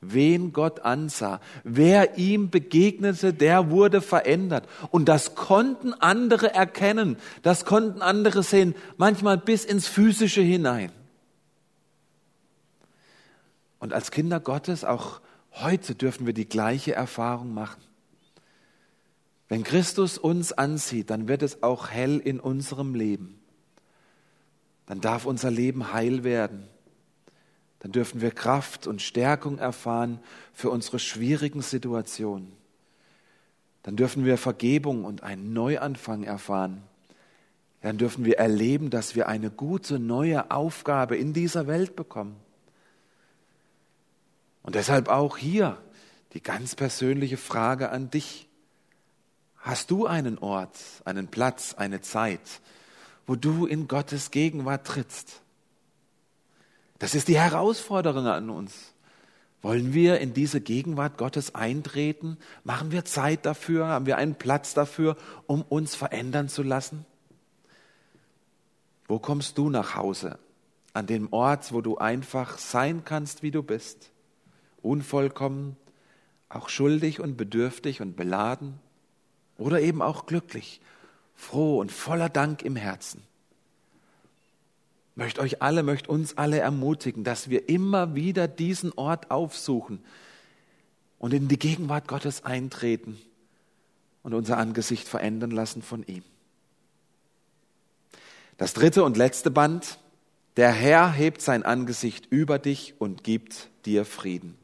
Wen 0.00 0.52
Gott 0.52 0.80
ansah, 0.80 1.40
wer 1.64 2.18
ihm 2.18 2.50
begegnete, 2.50 3.34
der 3.34 3.70
wurde 3.70 4.00
verändert. 4.00 4.68
Und 4.92 5.06
das 5.08 5.34
konnten 5.34 5.92
andere 5.92 6.54
erkennen, 6.54 7.16
das 7.42 7.64
konnten 7.64 8.00
andere 8.00 8.44
sehen, 8.44 8.76
manchmal 8.96 9.38
bis 9.38 9.64
ins 9.64 9.88
Physische 9.88 10.40
hinein. 10.40 10.92
Und 13.80 13.92
als 13.92 14.12
Kinder 14.12 14.38
Gottes, 14.38 14.84
auch 14.84 15.20
heute 15.52 15.96
dürfen 15.96 16.26
wir 16.26 16.32
die 16.32 16.48
gleiche 16.48 16.94
Erfahrung 16.94 17.52
machen. 17.52 17.87
Wenn 19.48 19.64
Christus 19.64 20.18
uns 20.18 20.52
ansieht, 20.52 21.10
dann 21.10 21.26
wird 21.28 21.42
es 21.42 21.62
auch 21.62 21.88
hell 21.90 22.18
in 22.18 22.38
unserem 22.38 22.94
Leben. 22.94 23.40
Dann 24.86 25.00
darf 25.00 25.26
unser 25.26 25.50
Leben 25.50 25.92
heil 25.92 26.24
werden. 26.24 26.66
Dann 27.80 27.92
dürfen 27.92 28.20
wir 28.20 28.30
Kraft 28.30 28.86
und 28.86 29.00
Stärkung 29.02 29.58
erfahren 29.58 30.20
für 30.52 30.70
unsere 30.70 30.98
schwierigen 30.98 31.62
Situationen. 31.62 32.52
Dann 33.82 33.96
dürfen 33.96 34.24
wir 34.24 34.36
Vergebung 34.36 35.04
und 35.04 35.22
einen 35.22 35.52
Neuanfang 35.52 36.24
erfahren. 36.24 36.82
Dann 37.80 37.96
dürfen 37.96 38.24
wir 38.24 38.38
erleben, 38.38 38.90
dass 38.90 39.14
wir 39.14 39.28
eine 39.28 39.50
gute 39.50 39.98
neue 39.98 40.50
Aufgabe 40.50 41.16
in 41.16 41.32
dieser 41.32 41.66
Welt 41.66 41.94
bekommen. 41.94 42.36
Und 44.62 44.74
deshalb 44.74 45.08
auch 45.08 45.38
hier 45.38 45.78
die 46.34 46.42
ganz 46.42 46.74
persönliche 46.74 47.36
Frage 47.36 47.90
an 47.90 48.10
dich. 48.10 48.47
Hast 49.58 49.90
du 49.90 50.06
einen 50.06 50.38
Ort, 50.38 50.76
einen 51.04 51.28
Platz, 51.28 51.74
eine 51.74 52.00
Zeit, 52.00 52.40
wo 53.26 53.34
du 53.34 53.66
in 53.66 53.88
Gottes 53.88 54.30
Gegenwart 54.30 54.86
trittst? 54.86 55.42
Das 56.98 57.14
ist 57.14 57.28
die 57.28 57.38
Herausforderung 57.38 58.26
an 58.26 58.50
uns. 58.50 58.94
Wollen 59.60 59.92
wir 59.92 60.20
in 60.20 60.34
diese 60.34 60.60
Gegenwart 60.60 61.18
Gottes 61.18 61.54
eintreten? 61.54 62.38
Machen 62.62 62.92
wir 62.92 63.04
Zeit 63.04 63.44
dafür? 63.44 63.88
Haben 63.88 64.06
wir 64.06 64.16
einen 64.16 64.36
Platz 64.36 64.72
dafür, 64.72 65.16
um 65.46 65.62
uns 65.62 65.96
verändern 65.96 66.48
zu 66.48 66.62
lassen? 66.62 67.04
Wo 69.08 69.18
kommst 69.18 69.58
du 69.58 69.68
nach 69.68 69.96
Hause? 69.96 70.38
An 70.92 71.06
dem 71.06 71.32
Ort, 71.32 71.72
wo 71.72 71.80
du 71.80 71.98
einfach 71.98 72.58
sein 72.58 73.04
kannst, 73.04 73.42
wie 73.42 73.50
du 73.50 73.62
bist. 73.62 74.10
Unvollkommen, 74.80 75.76
auch 76.48 76.68
schuldig 76.68 77.18
und 77.20 77.36
bedürftig 77.36 78.00
und 78.00 78.16
beladen 78.16 78.80
oder 79.58 79.80
eben 79.80 80.00
auch 80.00 80.26
glücklich, 80.26 80.80
froh 81.34 81.78
und 81.80 81.92
voller 81.92 82.28
Dank 82.28 82.62
im 82.62 82.76
Herzen. 82.76 83.22
Möchte 85.14 85.40
euch 85.40 85.60
alle, 85.60 85.82
möchte 85.82 86.10
uns 86.10 86.38
alle 86.38 86.60
ermutigen, 86.60 87.24
dass 87.24 87.50
wir 87.50 87.68
immer 87.68 88.14
wieder 88.14 88.46
diesen 88.46 88.92
Ort 88.92 89.30
aufsuchen 89.30 89.98
und 91.18 91.34
in 91.34 91.48
die 91.48 91.58
Gegenwart 91.58 92.06
Gottes 92.06 92.44
eintreten 92.44 93.18
und 94.22 94.32
unser 94.32 94.58
Angesicht 94.58 95.08
verändern 95.08 95.50
lassen 95.50 95.82
von 95.82 96.04
ihm. 96.06 96.22
Das 98.58 98.74
dritte 98.74 99.04
und 99.04 99.16
letzte 99.16 99.50
Band. 99.50 99.98
Der 100.56 100.72
Herr 100.72 101.12
hebt 101.12 101.40
sein 101.40 101.62
Angesicht 101.62 102.26
über 102.30 102.58
dich 102.58 102.94
und 102.98 103.22
gibt 103.22 103.68
dir 103.86 104.04
Frieden. 104.04 104.56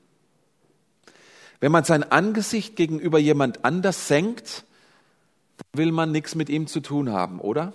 Wenn 1.61 1.73
man 1.73 1.85
sein 1.85 2.03
Angesicht 2.03 2.77
gegenüber 2.77 3.19
jemand 3.19 3.65
anders 3.65 4.09
senkt, 4.09 4.65
will 5.73 5.93
man 5.93 6.13
nichts 6.13 6.35
mit 6.35 6.49
ihm 6.49 6.67
zu 6.67 6.81
tun 6.81 7.11
haben, 7.11 7.41
oder? 7.41 7.73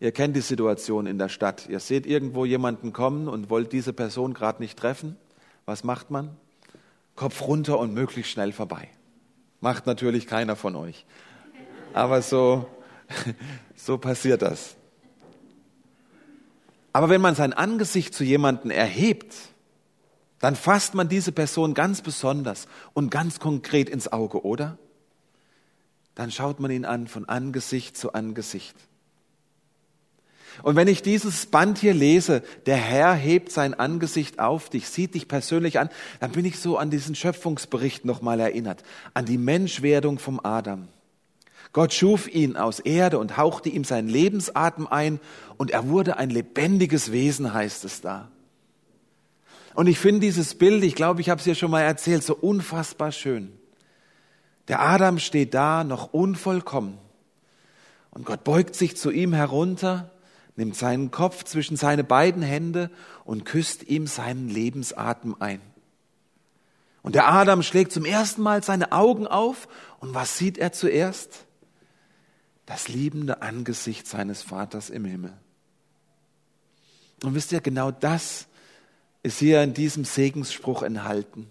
Ihr 0.00 0.12
kennt 0.12 0.36
die 0.36 0.40
Situation 0.40 1.06
in 1.06 1.18
der 1.18 1.28
Stadt. 1.28 1.68
Ihr 1.68 1.80
seht 1.80 2.06
irgendwo 2.06 2.44
jemanden 2.44 2.92
kommen 2.92 3.28
und 3.28 3.48
wollt 3.48 3.72
diese 3.72 3.92
Person 3.92 4.34
gerade 4.34 4.62
nicht 4.62 4.78
treffen. 4.78 5.16
Was 5.66 5.84
macht 5.84 6.10
man? 6.10 6.36
Kopf 7.14 7.42
runter 7.42 7.78
und 7.78 7.94
möglichst 7.94 8.32
schnell 8.32 8.52
vorbei. 8.52 8.88
Macht 9.60 9.86
natürlich 9.86 10.26
keiner 10.26 10.56
von 10.56 10.76
euch. 10.76 11.06
Aber 11.94 12.22
so, 12.22 12.66
so 13.76 13.98
passiert 13.98 14.42
das. 14.42 14.76
Aber 16.92 17.08
wenn 17.08 17.20
man 17.20 17.34
sein 17.34 17.52
Angesicht 17.52 18.14
zu 18.14 18.24
jemanden 18.24 18.70
erhebt, 18.70 19.34
dann 20.38 20.54
fasst 20.54 20.94
man 20.94 21.08
diese 21.08 21.32
Person 21.32 21.72
ganz 21.72 22.02
besonders 22.02 22.68
und 22.92 23.10
ganz 23.10 23.40
konkret 23.40 23.88
ins 23.88 24.12
Auge, 24.12 24.44
oder? 24.44 24.76
Dann 26.14 26.30
schaut 26.30 26.60
man 26.60 26.70
ihn 26.70 26.84
an 26.84 27.08
von 27.08 27.28
Angesicht 27.28 27.96
zu 27.96 28.12
Angesicht. 28.12 28.76
Und 30.62 30.76
wenn 30.76 30.86
ich 30.86 31.02
dieses 31.02 31.46
Band 31.46 31.78
hier 31.78 31.94
lese, 31.94 32.42
der 32.66 32.76
Herr 32.76 33.14
hebt 33.14 33.50
sein 33.50 33.74
Angesicht 33.74 34.38
auf 34.38 34.70
dich, 34.70 34.88
sieht 34.88 35.14
dich 35.14 35.26
persönlich 35.26 35.80
an, 35.80 35.88
dann 36.20 36.30
bin 36.30 36.44
ich 36.44 36.60
so 36.60 36.78
an 36.78 36.90
diesen 36.90 37.14
Schöpfungsbericht 37.14 38.04
nochmal 38.04 38.38
erinnert, 38.38 38.84
an 39.14 39.24
die 39.24 39.38
Menschwerdung 39.38 40.18
vom 40.18 40.40
Adam. 40.42 40.88
Gott 41.72 41.92
schuf 41.92 42.32
ihn 42.32 42.56
aus 42.56 42.78
Erde 42.78 43.18
und 43.18 43.36
hauchte 43.36 43.68
ihm 43.68 43.82
seinen 43.82 44.08
Lebensatem 44.08 44.86
ein 44.86 45.18
und 45.56 45.72
er 45.72 45.88
wurde 45.88 46.18
ein 46.18 46.30
lebendiges 46.30 47.10
Wesen, 47.10 47.52
heißt 47.52 47.84
es 47.84 48.00
da. 48.00 48.28
Und 49.74 49.88
ich 49.88 49.98
finde 49.98 50.20
dieses 50.20 50.54
Bild, 50.54 50.84
ich 50.84 50.94
glaube, 50.94 51.20
ich 51.20 51.30
habe 51.30 51.40
es 51.40 51.44
dir 51.44 51.56
schon 51.56 51.72
mal 51.72 51.82
erzählt, 51.82 52.22
so 52.22 52.36
unfassbar 52.36 53.10
schön. 53.10 53.52
Der 54.68 54.80
Adam 54.80 55.18
steht 55.18 55.54
da, 55.54 55.84
noch 55.84 56.12
unvollkommen. 56.12 56.98
Und 58.10 58.24
Gott 58.24 58.44
beugt 58.44 58.74
sich 58.74 58.96
zu 58.96 59.10
ihm 59.10 59.32
herunter 59.32 60.10
nimmt 60.56 60.76
seinen 60.76 61.10
Kopf 61.10 61.44
zwischen 61.44 61.76
seine 61.76 62.04
beiden 62.04 62.42
Hände 62.42 62.90
und 63.24 63.44
küsst 63.44 63.84
ihm 63.84 64.06
seinen 64.06 64.48
Lebensatem 64.48 65.36
ein. 65.40 65.60
Und 67.02 67.14
der 67.14 67.28
Adam 67.28 67.62
schlägt 67.62 67.92
zum 67.92 68.04
ersten 68.04 68.42
Mal 68.42 68.62
seine 68.62 68.92
Augen 68.92 69.26
auf 69.26 69.68
und 70.00 70.14
was 70.14 70.38
sieht 70.38 70.58
er 70.58 70.72
zuerst? 70.72 71.44
Das 72.66 72.88
liebende 72.88 73.42
Angesicht 73.42 74.06
seines 74.06 74.42
Vaters 74.42 74.88
im 74.88 75.04
Himmel. 75.04 75.34
Und 77.22 77.34
wisst 77.34 77.52
ihr, 77.52 77.60
genau 77.60 77.90
das 77.90 78.46
ist 79.22 79.38
hier 79.38 79.62
in 79.62 79.74
diesem 79.74 80.04
Segensspruch 80.04 80.82
enthalten. 80.82 81.50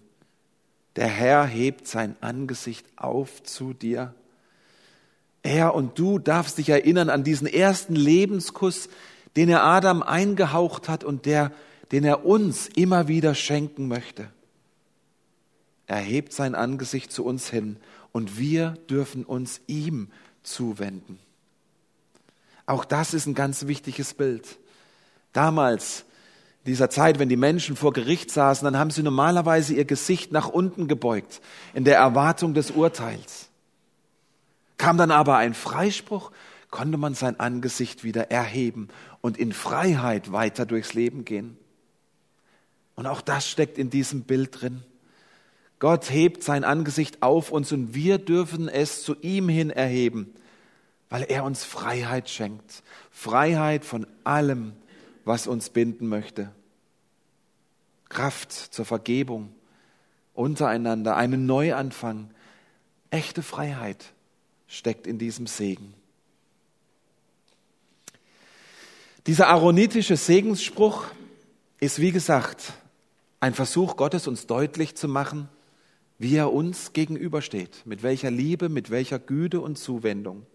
Der 0.96 1.08
Herr 1.08 1.46
hebt 1.46 1.86
sein 1.88 2.16
Angesicht 2.20 2.86
auf 2.96 3.42
zu 3.42 3.72
dir 3.72 4.14
er 5.44 5.74
und 5.74 5.98
du 5.98 6.18
darfst 6.18 6.56
dich 6.56 6.70
erinnern 6.70 7.10
an 7.10 7.22
diesen 7.22 7.46
ersten 7.46 7.94
Lebenskuss, 7.94 8.88
den 9.36 9.50
er 9.50 9.62
Adam 9.62 10.02
eingehaucht 10.02 10.88
hat 10.88 11.04
und 11.04 11.26
der, 11.26 11.52
den 11.92 12.02
er 12.02 12.24
uns 12.24 12.66
immer 12.66 13.08
wieder 13.08 13.34
schenken 13.34 13.86
möchte. 13.86 14.30
Er 15.86 15.98
hebt 15.98 16.32
sein 16.32 16.54
Angesicht 16.54 17.12
zu 17.12 17.26
uns 17.26 17.50
hin 17.50 17.76
und 18.10 18.38
wir 18.38 18.70
dürfen 18.88 19.24
uns 19.24 19.60
ihm 19.66 20.08
zuwenden. 20.42 21.18
Auch 22.64 22.86
das 22.86 23.12
ist 23.12 23.26
ein 23.26 23.34
ganz 23.34 23.66
wichtiges 23.66 24.14
Bild. 24.14 24.58
Damals, 25.34 26.06
dieser 26.66 26.88
Zeit, 26.88 27.18
wenn 27.18 27.28
die 27.28 27.36
Menschen 27.36 27.76
vor 27.76 27.92
Gericht 27.92 28.30
saßen, 28.30 28.64
dann 28.64 28.78
haben 28.78 28.90
sie 28.90 29.02
normalerweise 29.02 29.74
ihr 29.74 29.84
Gesicht 29.84 30.32
nach 30.32 30.48
unten 30.48 30.88
gebeugt, 30.88 31.40
in 31.74 31.84
der 31.84 31.96
Erwartung 31.96 32.54
des 32.54 32.70
Urteils. 32.70 33.48
Kam 34.78 34.96
dann 34.96 35.10
aber 35.10 35.36
ein 35.36 35.54
Freispruch, 35.54 36.32
konnte 36.70 36.98
man 36.98 37.14
sein 37.14 37.38
Angesicht 37.38 38.02
wieder 38.02 38.30
erheben 38.30 38.88
und 39.20 39.38
in 39.38 39.52
Freiheit 39.52 40.32
weiter 40.32 40.66
durchs 40.66 40.94
Leben 40.94 41.24
gehen. 41.24 41.56
Und 42.96 43.06
auch 43.06 43.20
das 43.20 43.48
steckt 43.48 43.78
in 43.78 43.90
diesem 43.90 44.22
Bild 44.22 44.60
drin. 44.60 44.82
Gott 45.78 46.10
hebt 46.10 46.42
sein 46.42 46.64
Angesicht 46.64 47.22
auf 47.22 47.50
uns 47.50 47.72
und 47.72 47.94
wir 47.94 48.18
dürfen 48.18 48.68
es 48.68 49.02
zu 49.02 49.16
ihm 49.20 49.48
hin 49.48 49.70
erheben, 49.70 50.34
weil 51.10 51.24
er 51.24 51.44
uns 51.44 51.64
Freiheit 51.64 52.30
schenkt. 52.30 52.82
Freiheit 53.10 53.84
von 53.84 54.06
allem, 54.24 54.72
was 55.24 55.46
uns 55.46 55.70
binden 55.70 56.08
möchte. 56.08 56.50
Kraft 58.08 58.52
zur 58.52 58.84
Vergebung 58.84 59.52
untereinander, 60.34 61.16
einen 61.16 61.46
Neuanfang, 61.46 62.30
echte 63.10 63.42
Freiheit 63.42 64.12
steckt 64.66 65.06
in 65.06 65.18
diesem 65.18 65.46
Segen. 65.46 65.94
Dieser 69.26 69.48
aaronitische 69.48 70.16
Segensspruch 70.16 71.06
ist, 71.80 71.98
wie 71.98 72.12
gesagt, 72.12 72.74
ein 73.40 73.54
Versuch 73.54 73.96
Gottes, 73.96 74.26
uns 74.26 74.46
deutlich 74.46 74.96
zu 74.96 75.08
machen, 75.08 75.48
wie 76.18 76.36
er 76.36 76.52
uns 76.52 76.92
gegenübersteht, 76.92 77.86
mit 77.86 78.02
welcher 78.02 78.30
Liebe, 78.30 78.68
mit 78.68 78.90
welcher 78.90 79.18
Güte 79.18 79.60
und 79.60 79.76
Zuwendung. 79.76 80.46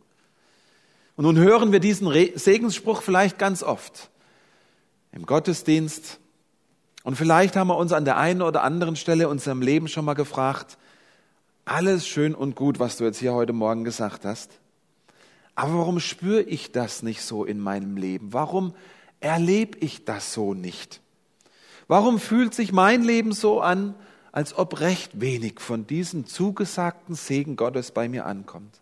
Und 1.15 1.25
nun 1.25 1.37
hören 1.37 1.71
wir 1.71 1.79
diesen 1.79 2.11
Segensspruch 2.35 3.01
vielleicht 3.01 3.37
ganz 3.37 3.63
oft 3.63 4.09
im 5.11 5.25
Gottesdienst. 5.25 6.19
Und 7.03 7.15
vielleicht 7.15 7.55
haben 7.55 7.67
wir 7.67 7.77
uns 7.77 7.91
an 7.91 8.05
der 8.05 8.17
einen 8.17 8.41
oder 8.41 8.63
anderen 8.63 8.95
Stelle 8.95 9.25
in 9.25 9.29
unserem 9.29 9.61
Leben 9.61 9.87
schon 9.87 10.05
mal 10.05 10.13
gefragt, 10.13 10.77
alles 11.65 12.07
schön 12.07 12.35
und 12.35 12.55
gut, 12.55 12.79
was 12.79 12.97
du 12.97 13.03
jetzt 13.05 13.19
hier 13.19 13.33
heute 13.33 13.53
Morgen 13.53 13.83
gesagt 13.83 14.25
hast. 14.25 14.59
Aber 15.55 15.77
warum 15.77 15.99
spüre 15.99 16.41
ich 16.41 16.71
das 16.71 17.03
nicht 17.03 17.21
so 17.21 17.45
in 17.45 17.59
meinem 17.59 17.97
Leben? 17.97 18.33
Warum 18.33 18.73
erlebe 19.19 19.77
ich 19.79 20.05
das 20.05 20.33
so 20.33 20.53
nicht? 20.53 21.01
Warum 21.87 22.19
fühlt 22.19 22.53
sich 22.53 22.71
mein 22.71 23.03
Leben 23.03 23.33
so 23.33 23.61
an, 23.61 23.95
als 24.31 24.57
ob 24.57 24.79
recht 24.79 25.19
wenig 25.19 25.59
von 25.59 25.87
diesem 25.87 26.25
zugesagten 26.25 27.15
Segen 27.15 27.55
Gottes 27.55 27.91
bei 27.91 28.07
mir 28.07 28.25
ankommt? 28.25 28.79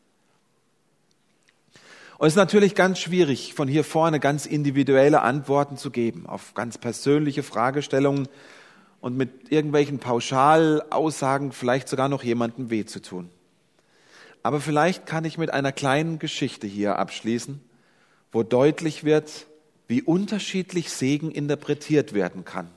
Und 2.18 2.28
es 2.28 2.34
ist 2.34 2.38
natürlich 2.38 2.74
ganz 2.74 3.00
schwierig, 3.00 3.54
von 3.54 3.68
hier 3.68 3.84
vorne 3.84 4.20
ganz 4.20 4.46
individuelle 4.46 5.22
Antworten 5.22 5.78
zu 5.78 5.92
geben 5.92 6.26
auf 6.26 6.54
ganz 6.54 6.78
persönliche 6.78 7.44
Fragestellungen, 7.44 8.28
und 9.00 9.16
mit 9.16 9.52
irgendwelchen 9.52 10.00
Pauschalaussagen 10.00 11.52
vielleicht 11.52 11.88
sogar 11.88 12.10
noch 12.10 12.24
jemandem 12.24 12.70
weh 12.70 12.86
zu 12.86 13.02
tun. 13.02 13.30
Aber 14.44 14.60
vielleicht 14.60 15.06
kann 15.06 15.26
ich 15.26 15.38
mit 15.38 15.52
einer 15.52 15.72
kleinen 15.72 16.20
Geschichte 16.20 16.68
hier 16.68 16.98
abschließen, 16.98 17.62
wo 18.32 18.44
deutlich 18.44 19.04
wird, 19.04 19.48
wie 19.88 20.02
unterschiedlich 20.02 20.90
Segen 20.90 21.32
interpretiert 21.32 22.14
werden 22.14 22.44
kann. 22.44 22.70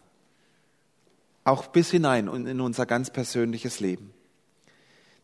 Auch 1.45 1.67
bis 1.69 1.91
hinein 1.91 2.29
in 2.29 2.61
unser 2.61 2.87
ganz 2.87 3.11
persönliches 3.11 3.81
Leben. 3.81 4.13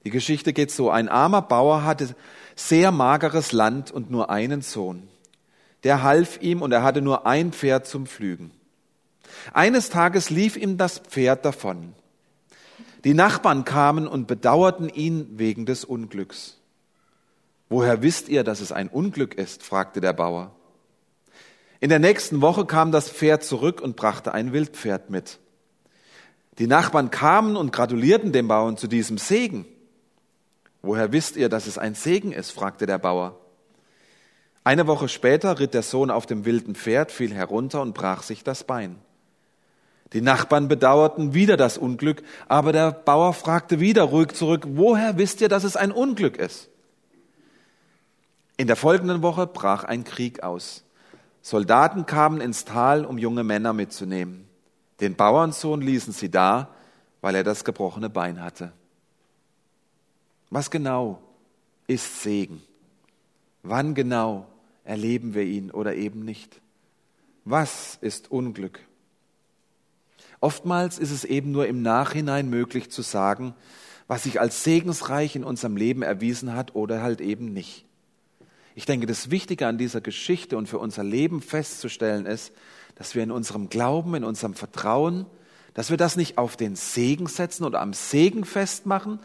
Die 0.07 0.11
Geschichte 0.11 0.53
geht 0.53 0.71
so. 0.71 0.89
Ein 0.89 1.09
armer 1.09 1.43
Bauer 1.43 1.83
hatte 1.83 2.15
sehr 2.55 2.93
mageres 2.93 3.51
Land 3.51 3.91
und 3.91 4.09
nur 4.09 4.31
einen 4.31 4.63
Sohn. 4.63 5.09
Der 5.83 6.05
half 6.05 6.41
ihm 6.41 6.63
und 6.63 6.71
er 6.71 6.85
hatte 6.85 7.03
nur 7.03 7.27
ein 7.27 7.51
Pferd 7.51 7.89
zum 7.89 8.07
Pflügen. 8.07 8.53
Eines 9.53 9.91
Tages 9.91 10.31
lief 10.31 10.57
ihm 10.57 10.79
das 10.79 11.01
Pferd 11.01 11.45
davon. 11.45 11.93
Die 13.03 13.15
Nachbarn 13.15 13.65
kamen 13.65 14.07
und 14.07 14.29
bedauerten 14.29 14.89
ihn 14.89 15.27
wegen 15.41 15.67
des 15.67 15.85
Unglücks. 15.85 16.59
Woher 17.69 18.01
wisst 18.01 18.29
ihr, 18.29 18.45
dass 18.45 18.61
es 18.61 18.71
ein 18.71 18.87
Unglück 18.89 19.35
ist? 19.35 19.65
fragte 19.65 20.01
der 20.01 20.13
Bauer. 20.13 20.55
In 21.81 21.89
der 21.89 21.99
nächsten 21.99 22.43
Woche 22.43 22.65
kam 22.65 22.93
das 22.93 23.11
Pferd 23.11 23.43
zurück 23.43 23.81
und 23.81 23.97
brachte 23.97 24.33
ein 24.33 24.53
Wildpferd 24.53 25.11
mit. 25.11 25.41
Die 26.61 26.69
Nachbarn 26.69 27.11
kamen 27.11 27.57
und 27.57 27.73
gratulierten 27.73 28.31
dem 28.31 28.47
Bauern 28.47 28.77
zu 28.77 28.87
diesem 28.87 29.19
Segen. 29.19 29.67
Woher 30.87 31.11
wisst 31.11 31.37
ihr, 31.37 31.49
dass 31.49 31.67
es 31.67 31.79
ein 31.79 31.97
Segen 31.97 32.31
ist? 32.31 32.53
fragte 32.53 32.87
der 32.87 32.99
Bauer. 32.99 33.41
Eine 34.63 34.87
Woche 34.87 35.09
später 35.09 35.59
ritt 35.59 35.75
der 35.75 35.83
Sohn 35.83 36.13
auf 36.13 36.27
dem 36.27 36.45
wilden 36.45 36.77
Pferd, 36.77 37.11
fiel 37.11 37.35
herunter 37.35 37.83
und 37.83 37.93
brach 37.93 38.23
sich 38.23 38.45
das 38.45 38.63
Bein. 38.63 38.97
Die 40.13 40.21
Nachbarn 40.21 40.69
bedauerten 40.69 41.35
wieder 41.35 41.57
das 41.57 41.77
Unglück, 41.77 42.23
aber 42.47 42.73
der 42.73 42.93
Bauer 42.93 43.33
fragte 43.33 43.81
wieder 43.81 44.05
ruhig 44.05 44.33
zurück, 44.33 44.65
woher 44.69 45.19
wisst 45.19 45.41
ihr, 45.41 45.49
dass 45.49 45.65
es 45.65 45.77
ein 45.77 45.91
Unglück 45.91 46.37
ist? 46.37 46.69
In 48.57 48.69
der 48.69 48.77
folgenden 48.77 49.23
Woche 49.23 49.49
brach 49.49 49.83
ein 49.83 50.05
Krieg 50.05 50.45
aus. 50.45 50.85
Soldaten 51.43 52.07
kamen 52.07 52.41
ins 52.41 52.65
Tal, 52.65 53.05
um 53.05 53.19
junge 53.19 53.43
Männer 53.43 53.73
mitzunehmen. 53.73 54.49
Den 55.01 55.17
Bauernsohn 55.17 55.81
ließen 55.81 56.13
sie 56.13 56.31
da, 56.31 56.69
weil 57.21 57.35
er 57.35 57.45
das 57.45 57.65
gebrochene 57.65 58.09
Bein 58.09 58.41
hatte. 58.41 58.73
Was 60.57 60.71
genau 60.71 61.21
ist 61.87 62.23
Segen? 62.23 62.63
Wann 63.63 63.95
genau 63.95 64.47
erleben 64.85 65.35
wir 65.35 65.43
ihn 65.43 65.71
oder 65.71 65.95
eben 65.97 66.25
nicht? 66.25 66.63
Was 67.45 67.99
ist 68.01 68.31
Unglück? 68.31 68.81
Oftmals 70.41 70.99
ist 70.99 71.11
es 71.11 71.25
eben 71.25 71.53
nur 71.53 71.67
im 71.67 71.83
Nachhinein 71.83 72.49
möglich 72.49 72.91
zu 72.91 73.03
sagen, 73.03 73.53
was 74.07 74.23
sich 74.23 74.41
als 74.41 74.65
segensreich 74.65 75.37
in 75.37 75.45
unserem 75.45 75.77
Leben 75.77 76.01
erwiesen 76.01 76.55
hat 76.55 76.75
oder 76.75 77.03
halt 77.03 77.21
eben 77.21 77.53
nicht. 77.53 77.85
Ich 78.75 78.87
denke, 78.87 79.07
das 79.07 79.31
Wichtige 79.31 79.67
an 79.67 79.77
dieser 79.77 80.01
Geschichte 80.01 80.57
und 80.57 80.71
für 80.71 80.79
unser 80.79 81.05
Leben 81.05 81.43
festzustellen 81.43 82.25
ist, 82.25 82.51
dass 82.95 83.15
wir 83.15 83.23
in 83.23 83.31
unserem 83.31 83.69
Glauben, 83.69 84.15
in 84.15 84.25
unserem 84.25 84.55
Vertrauen, 84.55 85.27
dass 85.75 85.91
wir 85.91 85.99
das 85.99 86.17
nicht 86.17 86.39
auf 86.39 86.57
den 86.57 86.77
Segen 86.77 87.27
setzen 87.27 87.65
oder 87.65 87.83
am 87.83 87.93
Segen 87.93 88.47
festmachen, 88.47 89.19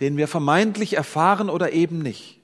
den 0.00 0.16
wir 0.16 0.28
vermeintlich 0.28 0.94
erfahren 0.94 1.50
oder 1.50 1.72
eben 1.72 1.98
nicht, 1.98 2.40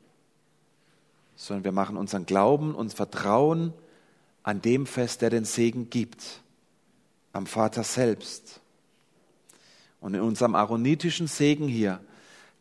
sondern 1.37 1.65
wir 1.65 1.73
machen 1.73 1.97
unseren 1.97 2.27
Glauben 2.27 2.75
und 2.75 2.93
Vertrauen 2.93 3.73
an 4.43 4.61
dem 4.61 4.87
fest, 4.87 5.23
der 5.23 5.31
den 5.31 5.45
Segen 5.45 5.91
gibt, 5.91 6.43
am 7.33 7.47
Vater 7.47 7.85
selbst. 7.85 8.61
Und 10.01 10.15
in 10.15 10.21
unserem 10.21 10.55
aaronitischen 10.55 11.27
Segen 11.27 11.67
hier 11.67 12.01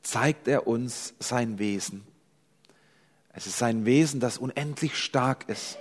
zeigt 0.02 0.48
er 0.48 0.68
uns 0.68 1.14
sein 1.20 1.60
Wesen. 1.60 2.04
Es 3.34 3.48
ist 3.48 3.58
sein 3.58 3.86
Wesen, 3.86 4.20
das 4.20 4.38
unendlich 4.38 4.98
stark 4.98 5.50
ist 5.50 5.78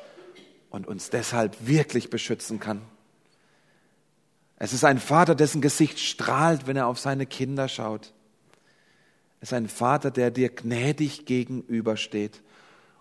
und 0.70 0.88
uns 0.88 1.10
deshalb 1.10 1.66
wirklich 1.66 2.08
beschützen 2.08 2.58
kann. 2.58 2.80
Es 4.56 4.72
ist 4.72 4.84
ein 4.84 4.98
Vater, 4.98 5.34
dessen 5.34 5.60
Gesicht 5.60 5.98
strahlt, 5.98 6.66
wenn 6.66 6.76
er 6.76 6.86
auf 6.86 6.98
seine 6.98 7.26
Kinder 7.26 7.68
schaut. 7.68 8.12
Es 9.42 9.48
ist 9.48 9.54
ein 9.54 9.68
Vater, 9.68 10.12
der 10.12 10.30
dir 10.30 10.50
gnädig 10.50 11.26
gegenübersteht 11.26 12.42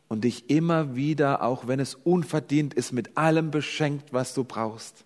und 0.08 0.24
dich 0.24 0.50
immer 0.50 0.96
wieder, 0.96 1.44
auch 1.44 1.68
wenn 1.68 1.80
es 1.80 1.94
unverdient 1.94 2.74
ist, 2.74 2.94
mit 2.94 3.16
allem 3.16 3.52
beschenkt, 3.52 4.12
was 4.12 4.34
du 4.34 4.44
brauchst. 4.44 5.06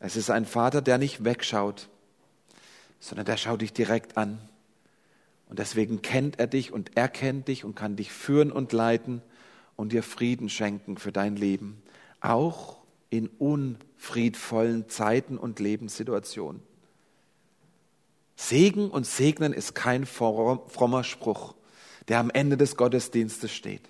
Es 0.00 0.16
ist 0.16 0.30
ein 0.30 0.46
Vater, 0.46 0.80
der 0.80 0.96
nicht 0.96 1.24
wegschaut, 1.24 1.90
sondern 3.00 3.26
der 3.26 3.36
schaut 3.36 3.60
dich 3.60 3.74
direkt 3.74 4.16
an. 4.16 4.38
Und 5.50 5.58
deswegen 5.58 6.00
kennt 6.00 6.38
er 6.38 6.46
dich 6.46 6.72
und 6.72 6.96
erkennt 6.96 7.48
dich 7.48 7.62
und 7.62 7.74
kann 7.74 7.96
dich 7.96 8.10
führen 8.10 8.50
und 8.50 8.72
leiten 8.72 9.20
und 9.76 9.92
dir 9.92 10.02
Frieden 10.02 10.48
schenken 10.48 10.96
für 10.96 11.12
dein 11.12 11.36
Leben, 11.36 11.82
auch 12.22 12.78
in 13.10 13.28
unfriedvollen 13.28 14.88
Zeiten 14.88 15.36
und 15.36 15.60
Lebenssituationen. 15.60 16.62
Segen 18.36 18.90
und 18.90 19.06
Segnen 19.06 19.52
ist 19.52 19.74
kein 19.74 20.04
frommer 20.04 21.04
Spruch, 21.04 21.54
der 22.08 22.20
am 22.20 22.30
Ende 22.30 22.56
des 22.56 22.76
Gottesdienstes 22.76 23.50
steht. 23.50 23.82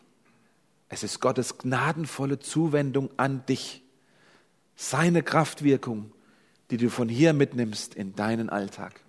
Es 0.88 1.02
ist 1.02 1.20
Gottes 1.20 1.58
gnadenvolle 1.58 2.38
Zuwendung 2.38 3.10
an 3.16 3.44
dich 3.46 3.82
seine 4.76 5.22
Kraftwirkung, 5.22 6.12
die 6.70 6.76
du 6.76 6.90
von 6.90 7.08
hier 7.08 7.32
mitnimmst 7.32 7.94
in 7.94 8.14
deinen 8.14 8.48
Alltag. 8.48 9.00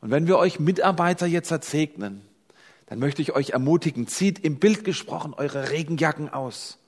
Und 0.00 0.10
wenn 0.10 0.26
wir 0.26 0.38
euch 0.38 0.58
Mitarbeiter 0.58 1.26
jetzt 1.26 1.50
segnen, 1.64 2.22
dann 2.86 2.98
möchte 2.98 3.22
ich 3.22 3.34
euch 3.34 3.50
ermutigen, 3.50 4.06
zieht 4.06 4.40
im 4.40 4.58
Bild 4.58 4.84
gesprochen 4.84 5.34
eure 5.34 5.70
Regenjacken 5.70 6.28
aus 6.28 6.78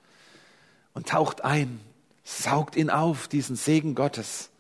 und 0.93 1.09
taucht 1.09 1.43
ein, 1.45 1.81
saugt 2.25 2.77
ihn 2.77 2.91
auf, 2.91 3.29
diesen 3.29 3.57
Segen 3.57 3.95
Gottes 3.95 4.51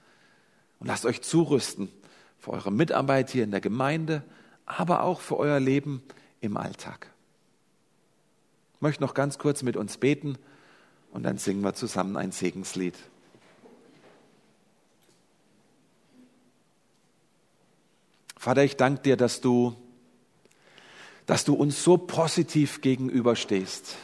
und 0.78 0.86
lasst 0.86 1.04
euch 1.04 1.22
zurüsten 1.22 1.90
für 2.46 2.52
eure 2.52 2.70
Mitarbeit 2.70 3.30
hier 3.30 3.42
in 3.42 3.50
der 3.50 3.60
Gemeinde, 3.60 4.22
aber 4.66 5.02
auch 5.02 5.20
für 5.20 5.36
euer 5.36 5.58
Leben 5.58 6.00
im 6.40 6.56
Alltag. 6.56 7.10
Ich 8.76 8.80
möchte 8.80 9.02
noch 9.02 9.14
ganz 9.14 9.38
kurz 9.38 9.64
mit 9.64 9.76
uns 9.76 9.96
beten 9.96 10.38
und 11.10 11.24
dann 11.24 11.38
singen 11.38 11.62
wir 11.62 11.74
zusammen 11.74 12.16
ein 12.16 12.30
Segenslied. 12.30 12.94
Vater, 18.36 18.62
ich 18.62 18.76
danke 18.76 19.02
dir, 19.02 19.16
dass 19.16 19.40
du, 19.40 19.74
dass 21.26 21.44
du 21.44 21.54
uns 21.54 21.82
so 21.82 21.96
positiv 21.98 22.80
gegenüberstehst. 22.80 23.96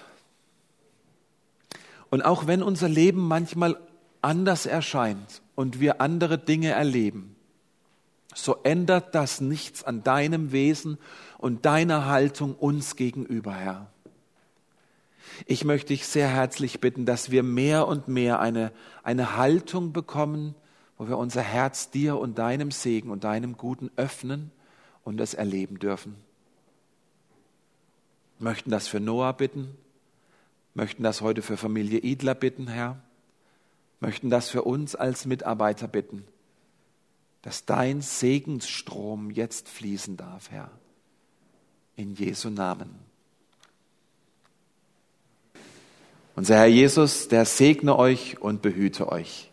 Und 2.10 2.22
auch 2.22 2.48
wenn 2.48 2.64
unser 2.64 2.88
Leben 2.88 3.20
manchmal 3.20 3.78
anders 4.20 4.66
erscheint 4.66 5.42
und 5.54 5.78
wir 5.78 6.00
andere 6.00 6.38
Dinge 6.38 6.70
erleben, 6.70 7.36
so 8.34 8.56
ändert 8.62 9.14
das 9.14 9.40
nichts 9.40 9.84
an 9.84 10.02
deinem 10.02 10.52
Wesen 10.52 10.98
und 11.38 11.64
deiner 11.66 12.06
Haltung 12.06 12.54
uns 12.54 12.96
gegenüber, 12.96 13.54
Herr. 13.54 13.86
Ich 15.46 15.64
möchte 15.64 15.88
dich 15.88 16.06
sehr 16.06 16.28
herzlich 16.28 16.80
bitten, 16.80 17.06
dass 17.06 17.30
wir 17.30 17.42
mehr 17.42 17.88
und 17.88 18.08
mehr 18.08 18.40
eine, 18.40 18.72
eine 19.02 19.36
Haltung 19.36 19.92
bekommen, 19.92 20.54
wo 20.98 21.08
wir 21.08 21.18
unser 21.18 21.42
Herz 21.42 21.90
dir 21.90 22.18
und 22.18 22.38
deinem 22.38 22.70
Segen 22.70 23.10
und 23.10 23.24
deinem 23.24 23.56
Guten 23.56 23.90
öffnen 23.96 24.50
und 25.04 25.20
es 25.20 25.34
erleben 25.34 25.78
dürfen. 25.78 26.16
Möchten 28.38 28.70
das 28.70 28.88
für 28.88 29.00
Noah 29.00 29.32
bitten, 29.32 29.76
möchten 30.74 31.02
das 31.02 31.20
heute 31.20 31.42
für 31.42 31.56
Familie 31.56 32.00
Idler 32.00 32.34
bitten, 32.34 32.68
Herr, 32.68 33.00
möchten 34.00 34.30
das 34.30 34.48
für 34.48 34.62
uns 34.62 34.94
als 34.94 35.26
Mitarbeiter 35.26 35.88
bitten, 35.88 36.24
dass 37.42 37.66
dein 37.66 38.00
Segensstrom 38.00 39.30
jetzt 39.30 39.68
fließen 39.68 40.16
darf, 40.16 40.50
Herr. 40.50 40.70
In 41.96 42.14
Jesu 42.14 42.48
Namen. 42.48 42.94
Unser 46.34 46.56
Herr 46.56 46.66
Jesus, 46.66 47.28
der 47.28 47.44
segne 47.44 47.98
euch 47.98 48.40
und 48.40 48.62
behüte 48.62 49.10
euch. 49.10 49.50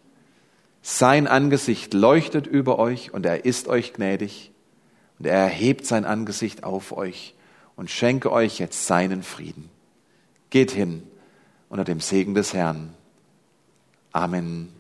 Sein 0.82 1.28
Angesicht 1.28 1.94
leuchtet 1.94 2.48
über 2.48 2.80
euch 2.80 3.14
und 3.14 3.26
er 3.26 3.44
ist 3.44 3.68
euch 3.68 3.92
gnädig 3.94 4.52
und 5.18 5.26
er 5.26 5.36
erhebt 5.36 5.86
sein 5.86 6.06
Angesicht 6.06 6.64
auf 6.64 6.94
euch 6.96 7.36
und 7.76 7.90
schenke 7.90 8.32
euch 8.32 8.60
jetzt 8.60 8.88
seinen 8.88 9.24
Frieden. 9.24 9.70
Geht 10.50 10.72
hin 10.72 11.04
unter 11.68 11.84
dem 11.84 12.00
Segen 12.00 12.34
des 12.34 12.54
Herrn. 12.54 12.94
Amen. 14.14 14.79